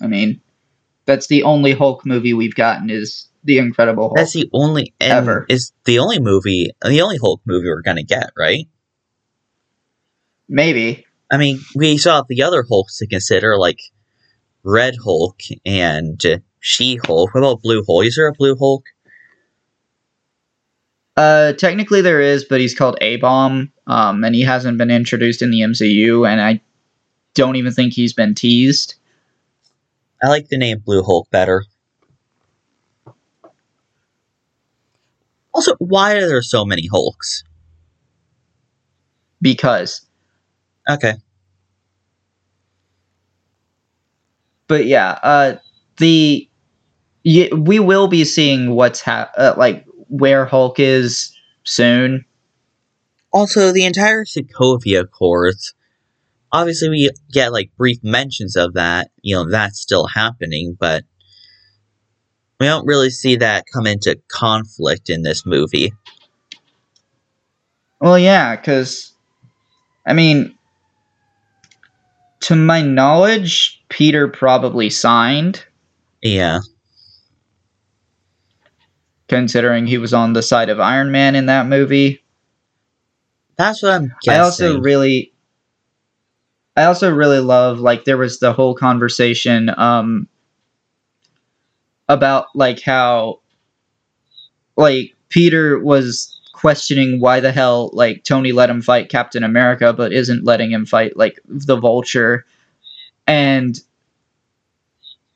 I 0.00 0.06
mean, 0.06 0.40
that's 1.06 1.26
the 1.26 1.42
only 1.42 1.72
Hulk 1.72 2.06
movie 2.06 2.34
we've 2.34 2.54
gotten 2.54 2.88
is 2.88 3.26
the 3.42 3.58
Incredible 3.58 4.04
Hulk. 4.04 4.16
That's 4.16 4.34
the 4.34 4.48
only 4.52 4.94
Ever. 5.00 5.44
is 5.48 5.72
the 5.86 5.98
only 5.98 6.20
movie, 6.20 6.70
the 6.82 7.00
only 7.00 7.18
Hulk 7.18 7.40
movie 7.44 7.68
we're 7.68 7.82
gonna 7.82 8.04
get, 8.04 8.30
right? 8.38 8.68
Maybe. 10.50 11.06
I 11.30 11.36
mean, 11.36 11.60
we 11.76 11.96
saw 11.96 12.24
the 12.28 12.42
other 12.42 12.64
Hulks 12.68 12.98
to 12.98 13.06
consider, 13.06 13.56
like 13.56 13.80
Red 14.64 14.96
Hulk 15.02 15.40
and 15.64 16.20
She 16.58 16.98
Hulk. 17.06 17.32
What 17.32 17.40
about 17.40 17.62
Blue 17.62 17.84
Hulk? 17.86 18.04
Is 18.04 18.16
there 18.16 18.26
a 18.26 18.32
Blue 18.32 18.56
Hulk? 18.56 18.84
Uh, 21.16 21.52
technically 21.52 22.00
there 22.00 22.20
is, 22.20 22.44
but 22.44 22.60
he's 22.60 22.74
called 22.74 22.98
A 23.00 23.16
Bomb, 23.16 23.72
um, 23.86 24.24
and 24.24 24.34
he 24.34 24.42
hasn't 24.42 24.76
been 24.76 24.90
introduced 24.90 25.40
in 25.40 25.50
the 25.50 25.60
MCU, 25.60 26.28
and 26.28 26.40
I 26.40 26.60
don't 27.34 27.56
even 27.56 27.72
think 27.72 27.92
he's 27.92 28.12
been 28.12 28.34
teased. 28.34 28.96
I 30.22 30.28
like 30.28 30.48
the 30.48 30.58
name 30.58 30.80
Blue 30.80 31.02
Hulk 31.02 31.30
better. 31.30 31.64
Also, 35.54 35.74
why 35.78 36.16
are 36.16 36.26
there 36.26 36.42
so 36.42 36.64
many 36.64 36.88
Hulks? 36.90 37.44
because. 39.40 40.06
Okay. 40.88 41.14
But 44.66 44.86
yeah, 44.86 45.18
uh, 45.22 45.56
the 45.96 46.48
y- 47.24 47.50
we 47.52 47.78
will 47.80 48.08
be 48.08 48.24
seeing 48.24 48.70
what's 48.74 49.00
ha- 49.00 49.30
uh, 49.36 49.54
like 49.56 49.84
where 50.08 50.46
Hulk 50.46 50.78
is 50.78 51.34
soon. 51.64 52.24
Also, 53.32 53.72
the 53.72 53.84
entire 53.84 54.24
Sokovia 54.24 55.00
Accords. 55.02 55.74
Obviously, 56.52 56.88
we 56.88 57.10
get 57.32 57.52
like 57.52 57.70
brief 57.76 57.98
mentions 58.02 58.56
of 58.56 58.74
that. 58.74 59.10
You 59.22 59.36
know, 59.36 59.50
that's 59.50 59.80
still 59.80 60.06
happening, 60.06 60.76
but 60.78 61.04
we 62.58 62.66
don't 62.66 62.86
really 62.86 63.10
see 63.10 63.36
that 63.36 63.64
come 63.72 63.86
into 63.86 64.20
conflict 64.28 65.10
in 65.10 65.22
this 65.22 65.46
movie. 65.46 65.92
Well, 68.00 68.18
yeah, 68.18 68.56
because 68.56 69.12
I 70.06 70.12
mean, 70.12 70.56
to 72.40 72.56
my 72.56 72.82
knowledge, 72.82 73.82
Peter 73.88 74.28
probably 74.28 74.90
signed, 74.90 75.64
Yeah. 76.22 76.60
considering 79.28 79.86
he 79.86 79.98
was 79.98 80.12
on 80.12 80.32
the 80.32 80.42
side 80.42 80.68
of 80.68 80.80
Iron 80.80 81.10
Man 81.12 81.34
in 81.36 81.46
that 81.46 81.66
movie. 81.66 82.22
That's 83.56 83.82
what 83.82 83.92
I'm 83.92 84.14
guessing. 84.22 84.40
I 84.40 84.44
also 84.44 84.80
really 84.80 85.32
I 86.76 86.84
also 86.84 87.12
really 87.12 87.40
love 87.40 87.78
like 87.78 88.04
there 88.04 88.16
was 88.16 88.40
the 88.40 88.52
whole 88.52 88.74
conversation 88.74 89.70
um 89.78 90.26
about 92.08 92.46
like 92.54 92.80
how 92.80 93.40
like 94.76 95.14
Peter 95.28 95.78
was 95.78 96.39
questioning 96.60 97.20
why 97.20 97.40
the 97.40 97.52
hell 97.52 97.90
like 97.94 98.22
Tony 98.22 98.52
let 98.52 98.68
him 98.68 98.82
fight 98.82 99.08
Captain 99.08 99.42
America, 99.42 99.94
but 99.94 100.12
isn't 100.12 100.44
letting 100.44 100.70
him 100.70 100.84
fight 100.84 101.16
like 101.16 101.40
the 101.46 101.76
Vulture, 101.76 102.44
and 103.26 103.80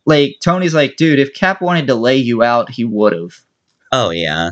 like 0.04 0.36
Tony's 0.42 0.74
like, 0.74 0.96
dude, 0.96 1.18
if 1.18 1.32
Cap 1.32 1.62
wanted 1.62 1.86
to 1.86 1.94
lay 1.94 2.18
you 2.18 2.42
out, 2.42 2.70
he 2.70 2.84
would 2.84 3.14
have. 3.14 3.40
Oh 3.90 4.10
yeah. 4.10 4.50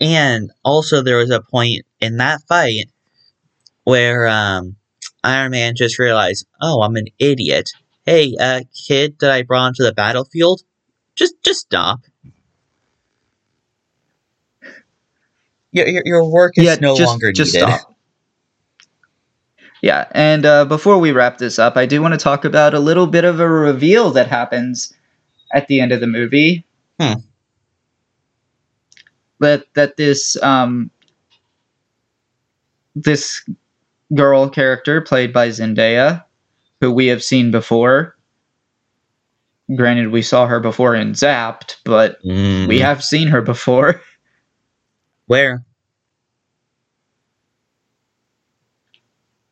And 0.00 0.50
also 0.64 1.02
there 1.02 1.18
was 1.18 1.30
a 1.30 1.40
point 1.40 1.86
in 2.00 2.16
that 2.16 2.42
fight 2.48 2.90
where 3.84 4.26
um, 4.26 4.76
Iron 5.22 5.52
Man 5.52 5.76
just 5.76 5.98
realized, 6.00 6.46
"Oh, 6.60 6.82
I'm 6.82 6.96
an 6.96 7.06
idiot. 7.18 7.70
Hey, 8.04 8.34
uh, 8.38 8.62
kid 8.86 9.16
that 9.20 9.30
I 9.30 9.42
brought 9.42 9.66
onto 9.66 9.84
the 9.84 9.94
battlefield, 9.94 10.62
just 11.14 11.34
just 11.44 11.60
stop. 11.60 12.00
Your 15.76 16.02
your, 16.04 16.30
work 16.30 16.56
is 16.56 16.64
Yeah, 16.64 16.76
no 16.80 16.96
just- 16.96 17.08
longer 17.10 17.32
just 17.32 17.54
needed." 17.54 17.68
stop. 17.68 17.92
Yeah, 19.82 20.06
and 20.12 20.46
uh, 20.46 20.64
before 20.64 20.98
we 20.98 21.12
wrap 21.12 21.36
this 21.38 21.58
up, 21.58 21.76
I 21.76 21.84
do 21.86 22.00
want 22.00 22.14
to 22.14 22.18
talk 22.18 22.44
about 22.46 22.72
a 22.74 22.80
little 22.80 23.06
bit 23.06 23.24
of 23.24 23.40
a 23.40 23.48
reveal 23.48 24.10
that 24.12 24.26
happens 24.26 24.92
at 25.52 25.68
the 25.68 25.80
end 25.80 25.92
of 25.92 26.00
the 26.00 26.06
movie. 26.06 26.64
Hmm. 26.98 27.12
That 29.40 29.66
that 29.74 29.96
this 29.98 30.42
um 30.42 30.90
this 32.94 33.46
girl 34.14 34.48
character 34.48 35.02
played 35.02 35.32
by 35.32 35.48
Zendaya, 35.50 36.24
who 36.80 36.90
we 36.90 37.06
have 37.08 37.22
seen 37.22 37.50
before. 37.50 38.16
Granted, 39.76 40.08
we 40.08 40.22
saw 40.22 40.46
her 40.46 40.58
before 40.60 40.94
in 40.94 41.12
Zapped, 41.12 41.76
but 41.84 42.22
Mm, 42.22 42.66
we 42.68 42.78
have 42.78 43.04
seen 43.04 43.28
her 43.28 43.42
before. 43.42 44.00
where? 45.26 45.64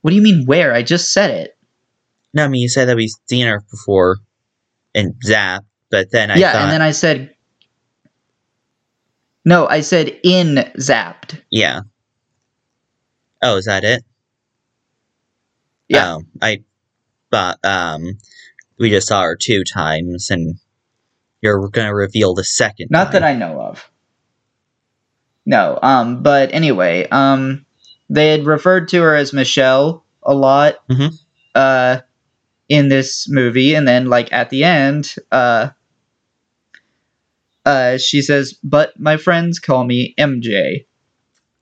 What 0.01 0.11
do 0.11 0.17
you 0.17 0.23
mean 0.23 0.45
where? 0.47 0.75
I 0.75 0.83
just 0.83 1.13
said 1.13 1.31
it. 1.31 1.57
No, 2.33 2.45
I 2.45 2.49
mean 2.49 2.61
you 2.63 2.69
said 2.69 2.89
that 2.89 2.97
we've 2.97 3.11
seen 3.27 3.47
her 3.47 3.63
before 3.71 4.19
in 4.93 5.15
Zap, 5.25 5.65
but 5.91 6.11
then 6.11 6.31
I 6.31 6.37
yeah, 6.37 6.53
thought, 6.53 6.63
and 6.63 6.73
then 6.73 6.83
I 6.83 6.91
said 6.91 7.35
No, 9.45 9.67
I 9.67 9.81
said 9.81 10.19
in 10.23 10.57
Zapped. 10.79 11.41
yeah. 11.51 11.81
Oh, 13.43 13.57
is 13.57 13.67
that 13.67 13.85
it? 13.85 14.03
Yeah. 15.89 16.17
Oh, 16.17 16.23
I 16.41 16.65
thought 17.31 17.59
um, 17.63 18.19
we 18.79 18.91
just 18.91 19.09
saw 19.09 19.23
her 19.23 19.37
two 19.37 19.63
times, 19.65 20.31
and 20.31 20.57
you're 21.43 21.69
gonna 21.69 21.95
reveal 21.95 22.35
the 22.35 22.45
second. 22.45 22.89
Not 22.91 23.13
that. 23.13 23.23
I 23.23 23.35
know 23.35 23.61
of. 23.61 23.91
No, 25.47 25.79
um, 25.83 26.23
but 26.23 26.53
anyway, 26.55 27.07
um, 27.11 27.65
they 28.09 28.29
had 28.29 28.47
referred 28.47 28.89
to 28.89 29.01
her 29.03 29.15
as 29.15 29.33
Michelle 29.33 30.05
a 30.23 30.35
lot, 30.35 30.87
Mhm. 30.89 31.13
uh, 31.55 32.01
in 32.69 32.89
this 32.89 33.29
movie, 33.29 33.75
and 33.75 33.87
then 33.89 34.07
like 34.07 34.33
at 34.33 34.51
the 34.51 34.65
end, 34.65 35.17
uh, 35.33 35.71
uh, 37.67 37.99
she 37.99 38.23
says, 38.23 38.55
"But 38.63 38.99
my 38.99 39.17
friends 39.17 39.59
call 39.59 39.85
me 39.85 40.15
MJ." 40.19 40.87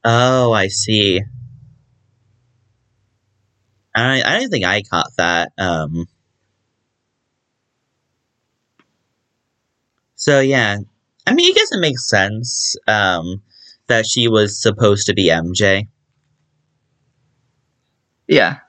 Oh, 0.04 0.52
I 0.52 0.68
see. 0.68 1.22
I 3.94 4.22
I 4.22 4.38
don't 4.40 4.50
think 4.50 4.64
I 4.64 4.82
caught 4.82 5.10
that. 5.16 5.52
Um. 5.58 6.06
So 10.14 10.40
yeah, 10.40 10.78
I 11.26 11.34
mean, 11.34 11.50
I 11.52 11.54
guess 11.54 11.72
it 11.72 11.80
makes 11.80 12.08
sense. 12.08 12.76
Um, 12.86 13.42
that 13.92 14.06
she 14.06 14.26
was 14.26 14.60
supposed 14.60 15.06
to 15.06 15.12
be 15.14 15.28
MJ. 15.28 15.86
Yeah, 18.26 18.60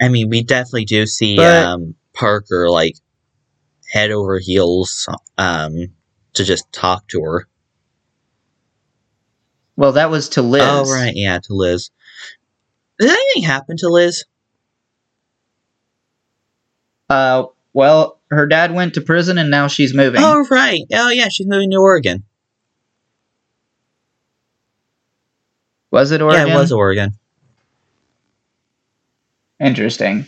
I 0.00 0.08
mean, 0.08 0.28
we 0.28 0.42
definitely 0.42 0.84
do 0.86 1.06
see 1.06 1.36
But- 1.36 1.64
um 1.64 1.94
Parker 2.14 2.68
like 2.68 2.96
head 3.90 4.10
over 4.10 4.38
heels 4.38 5.06
um 5.38 5.88
to 6.34 6.44
just 6.44 6.70
talk 6.72 7.06
to 7.08 7.20
her. 7.22 7.48
well, 9.76 9.92
that 9.92 10.10
was 10.10 10.30
to 10.30 10.42
Liz. 10.42 10.62
Oh 10.64 10.90
right, 10.92 11.12
yeah, 11.14 11.38
to 11.38 11.54
Liz. 11.54 11.90
Did 12.98 13.10
anything 13.10 13.44
happen 13.44 13.76
to 13.78 13.88
Liz? 13.88 14.24
Uh, 17.08 17.44
well, 17.72 18.18
her 18.32 18.46
dad 18.46 18.72
went 18.74 18.94
to 18.94 19.00
prison, 19.00 19.38
and 19.38 19.50
now 19.50 19.68
she's 19.68 19.94
moving. 19.94 20.22
Oh 20.22 20.46
right. 20.50 20.82
Oh 20.92 21.10
yeah, 21.10 21.28
she's 21.28 21.46
moving 21.46 21.70
to 21.70 21.76
Oregon. 21.78 22.24
was 25.90 26.10
it 26.10 26.22
Oregon? 26.22 26.48
Yeah, 26.48 26.54
it 26.54 26.58
was 26.58 26.72
Oregon. 26.72 27.10
interesting. 29.60 30.26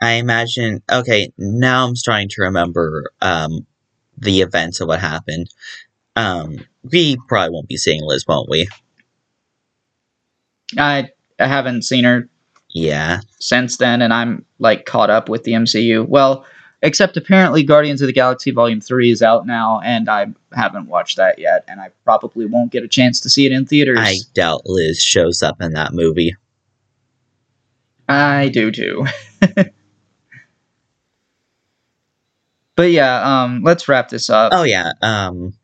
I 0.00 0.12
imagine. 0.12 0.82
Okay, 0.90 1.32
now 1.36 1.86
I'm 1.86 1.96
starting 1.96 2.28
to 2.30 2.42
remember 2.42 3.10
um, 3.20 3.66
the 4.16 4.42
events 4.42 4.80
of 4.80 4.86
what 4.88 5.00
happened. 5.00 5.48
Um, 6.14 6.56
we 6.84 7.16
probably 7.26 7.52
won't 7.52 7.68
be 7.68 7.76
seeing 7.76 8.00
Liz, 8.02 8.24
won't 8.26 8.48
we? 8.48 8.68
I 10.76 11.10
I 11.40 11.46
haven't 11.46 11.82
seen 11.82 12.04
her 12.04 12.28
Yeah. 12.70 13.20
since 13.40 13.76
then, 13.76 14.02
and 14.02 14.12
I'm 14.12 14.44
like 14.58 14.86
caught 14.86 15.10
up 15.10 15.28
with 15.28 15.44
the 15.44 15.52
MCU. 15.52 16.06
Well, 16.06 16.44
except 16.82 17.16
apparently 17.16 17.62
Guardians 17.62 18.00
of 18.00 18.06
the 18.06 18.12
Galaxy 18.12 18.50
Volume 18.50 18.80
Three 18.80 19.10
is 19.10 19.22
out 19.22 19.46
now, 19.46 19.80
and 19.80 20.08
I 20.08 20.26
haven't 20.52 20.88
watched 20.88 21.16
that 21.16 21.38
yet, 21.38 21.64
and 21.68 21.80
I 21.80 21.90
probably 22.04 22.46
won't 22.46 22.72
get 22.72 22.84
a 22.84 22.88
chance 22.88 23.20
to 23.20 23.30
see 23.30 23.46
it 23.46 23.52
in 23.52 23.66
theaters. 23.66 23.98
I 24.00 24.16
doubt 24.34 24.62
Liz 24.64 25.02
shows 25.02 25.42
up 25.42 25.60
in 25.60 25.72
that 25.72 25.92
movie. 25.92 26.36
I 28.08 28.48
do 28.48 28.70
too. 28.70 29.06
but 32.74 32.90
yeah, 32.90 33.42
um, 33.42 33.62
let's 33.62 33.88
wrap 33.88 34.08
this 34.08 34.30
up. 34.30 34.52
Oh 34.54 34.62
yeah. 34.62 34.92
Um, 35.02 35.54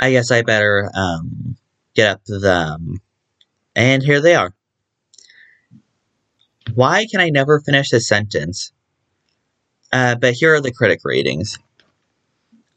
I 0.00 0.12
guess 0.12 0.30
I 0.30 0.42
better 0.42 0.90
um 0.94 1.56
get 1.94 2.10
up 2.10 2.24
to 2.24 2.38
them. 2.38 3.00
And 3.74 4.02
here 4.02 4.20
they 4.20 4.34
are. 4.34 4.54
Why 6.74 7.06
can 7.10 7.20
I 7.20 7.30
never 7.30 7.60
finish 7.60 7.90
this 7.90 8.08
sentence? 8.08 8.72
Uh, 9.92 10.14
but 10.14 10.34
here 10.34 10.54
are 10.54 10.60
the 10.60 10.72
critic 10.72 11.00
ratings. 11.04 11.58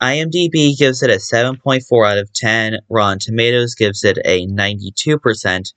IMDb 0.01 0.77
gives 0.77 1.01
it 1.01 1.09
a 1.09 1.15
7.4 1.15 2.11
out 2.11 2.17
of 2.17 2.33
10. 2.33 2.79
Rotten 2.89 3.19
Tomatoes 3.19 3.75
gives 3.75 4.03
it 4.03 4.17
a 4.25 4.45
92%. 4.47 5.73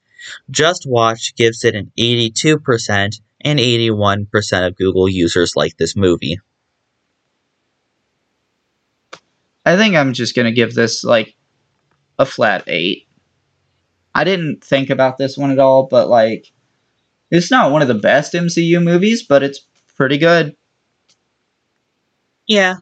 JustWatch 0.51 1.35
gives 1.35 1.63
it 1.63 1.75
an 1.75 1.91
82%. 1.97 3.21
And 3.41 3.59
81% 3.59 4.67
of 4.67 4.75
Google 4.75 5.07
users 5.07 5.55
like 5.55 5.77
this 5.77 5.95
movie. 5.95 6.39
I 9.65 9.75
think 9.75 9.95
I'm 9.95 10.13
just 10.13 10.35
gonna 10.35 10.51
give 10.51 10.73
this 10.73 11.03
like 11.03 11.35
a 12.17 12.25
flat 12.25 12.63
eight. 12.67 13.07
I 14.15 14.23
didn't 14.23 14.63
think 14.63 14.89
about 14.89 15.17
this 15.17 15.37
one 15.37 15.51
at 15.51 15.59
all, 15.59 15.83
but 15.83 16.09
like, 16.09 16.51
it's 17.31 17.51
not 17.51 17.71
one 17.71 17.81
of 17.81 17.87
the 17.87 17.93
best 17.93 18.33
MCU 18.33 18.81
movies, 18.81 19.23
but 19.23 19.43
it's 19.43 19.59
pretty 19.95 20.17
good. 20.17 20.55
Yeah. 22.47 22.75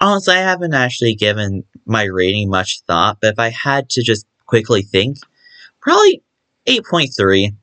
Honestly, 0.00 0.34
I 0.34 0.40
haven't 0.40 0.74
actually 0.74 1.14
given 1.14 1.64
my 1.86 2.04
rating 2.04 2.50
much 2.50 2.80
thought, 2.86 3.18
but 3.20 3.32
if 3.32 3.38
I 3.38 3.50
had 3.50 3.90
to 3.90 4.02
just 4.02 4.26
quickly 4.46 4.82
think, 4.82 5.18
probably 5.80 6.22
8.3. 6.66 7.54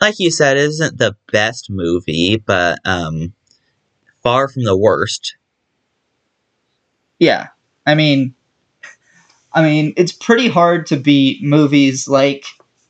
Like 0.00 0.18
you 0.18 0.30
said, 0.30 0.56
it 0.56 0.64
isn't 0.64 0.98
the 0.98 1.16
best 1.32 1.70
movie, 1.70 2.36
but 2.36 2.78
um 2.84 3.34
far 4.22 4.48
from 4.48 4.64
the 4.64 4.76
worst. 4.76 5.36
Yeah, 7.18 7.48
I 7.86 7.94
mean, 7.94 8.34
I 9.52 9.62
mean, 9.62 9.94
it's 9.96 10.12
pretty 10.12 10.48
hard 10.48 10.86
to 10.86 10.96
beat 10.96 11.42
movies 11.42 12.08
like 12.08 12.44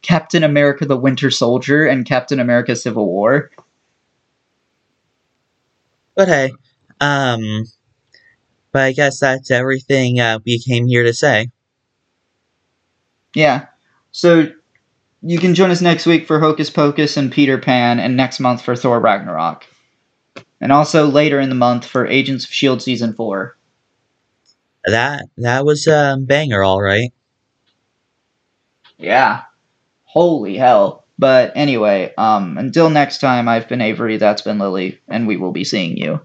Captain 0.06 0.44
America: 0.44 0.86
The 0.86 0.96
Winter 0.96 1.30
Soldier 1.30 1.84
and 1.84 2.06
Captain 2.06 2.38
America: 2.38 2.76
Civil 2.76 3.06
War. 3.06 3.50
But 6.14 6.28
hey, 6.28 6.52
um 7.00 7.64
but 8.70 8.82
I 8.82 8.92
guess 8.92 9.20
that's 9.20 9.50
everything 9.50 10.20
uh, 10.20 10.38
we 10.44 10.58
came 10.58 10.86
here 10.86 11.02
to 11.02 11.12
say. 11.14 11.48
Yeah, 13.34 13.66
so 14.12 14.52
you 15.22 15.38
can 15.38 15.54
join 15.54 15.70
us 15.70 15.80
next 15.80 16.06
week 16.06 16.26
for 16.26 16.38
Hocus 16.38 16.70
Pocus 16.70 17.16
and 17.16 17.32
Peter 17.32 17.58
Pan, 17.58 17.98
and 17.98 18.16
next 18.16 18.38
month 18.38 18.62
for 18.62 18.76
Thor 18.76 19.00
Ragnarok, 19.00 19.66
and 20.60 20.72
also 20.72 21.06
later 21.06 21.40
in 21.40 21.48
the 21.48 21.54
month 21.54 21.84
for 21.84 22.06
Agents 22.06 22.44
of 22.44 22.52
Shield 22.52 22.80
season 22.80 23.12
four. 23.12 23.56
That 24.84 25.24
that 25.38 25.64
was 25.64 25.88
um 25.88 26.26
banger 26.26 26.62
all 26.62 26.80
right. 26.80 27.12
Yeah, 28.98 29.42
holy 30.16 30.56
hell! 30.56 31.04
But 31.18 31.52
anyway, 31.56 32.12
um, 32.18 32.58
until 32.58 32.90
next 32.90 33.18
time, 33.18 33.48
I've 33.48 33.68
been 33.68 33.80
Avory. 33.80 34.18
That's 34.18 34.42
been 34.42 34.58
Lily, 34.58 35.00
and 35.08 35.26
we 35.26 35.36
will 35.36 35.52
be 35.52 35.64
seeing 35.64 35.96
you. 35.96 36.20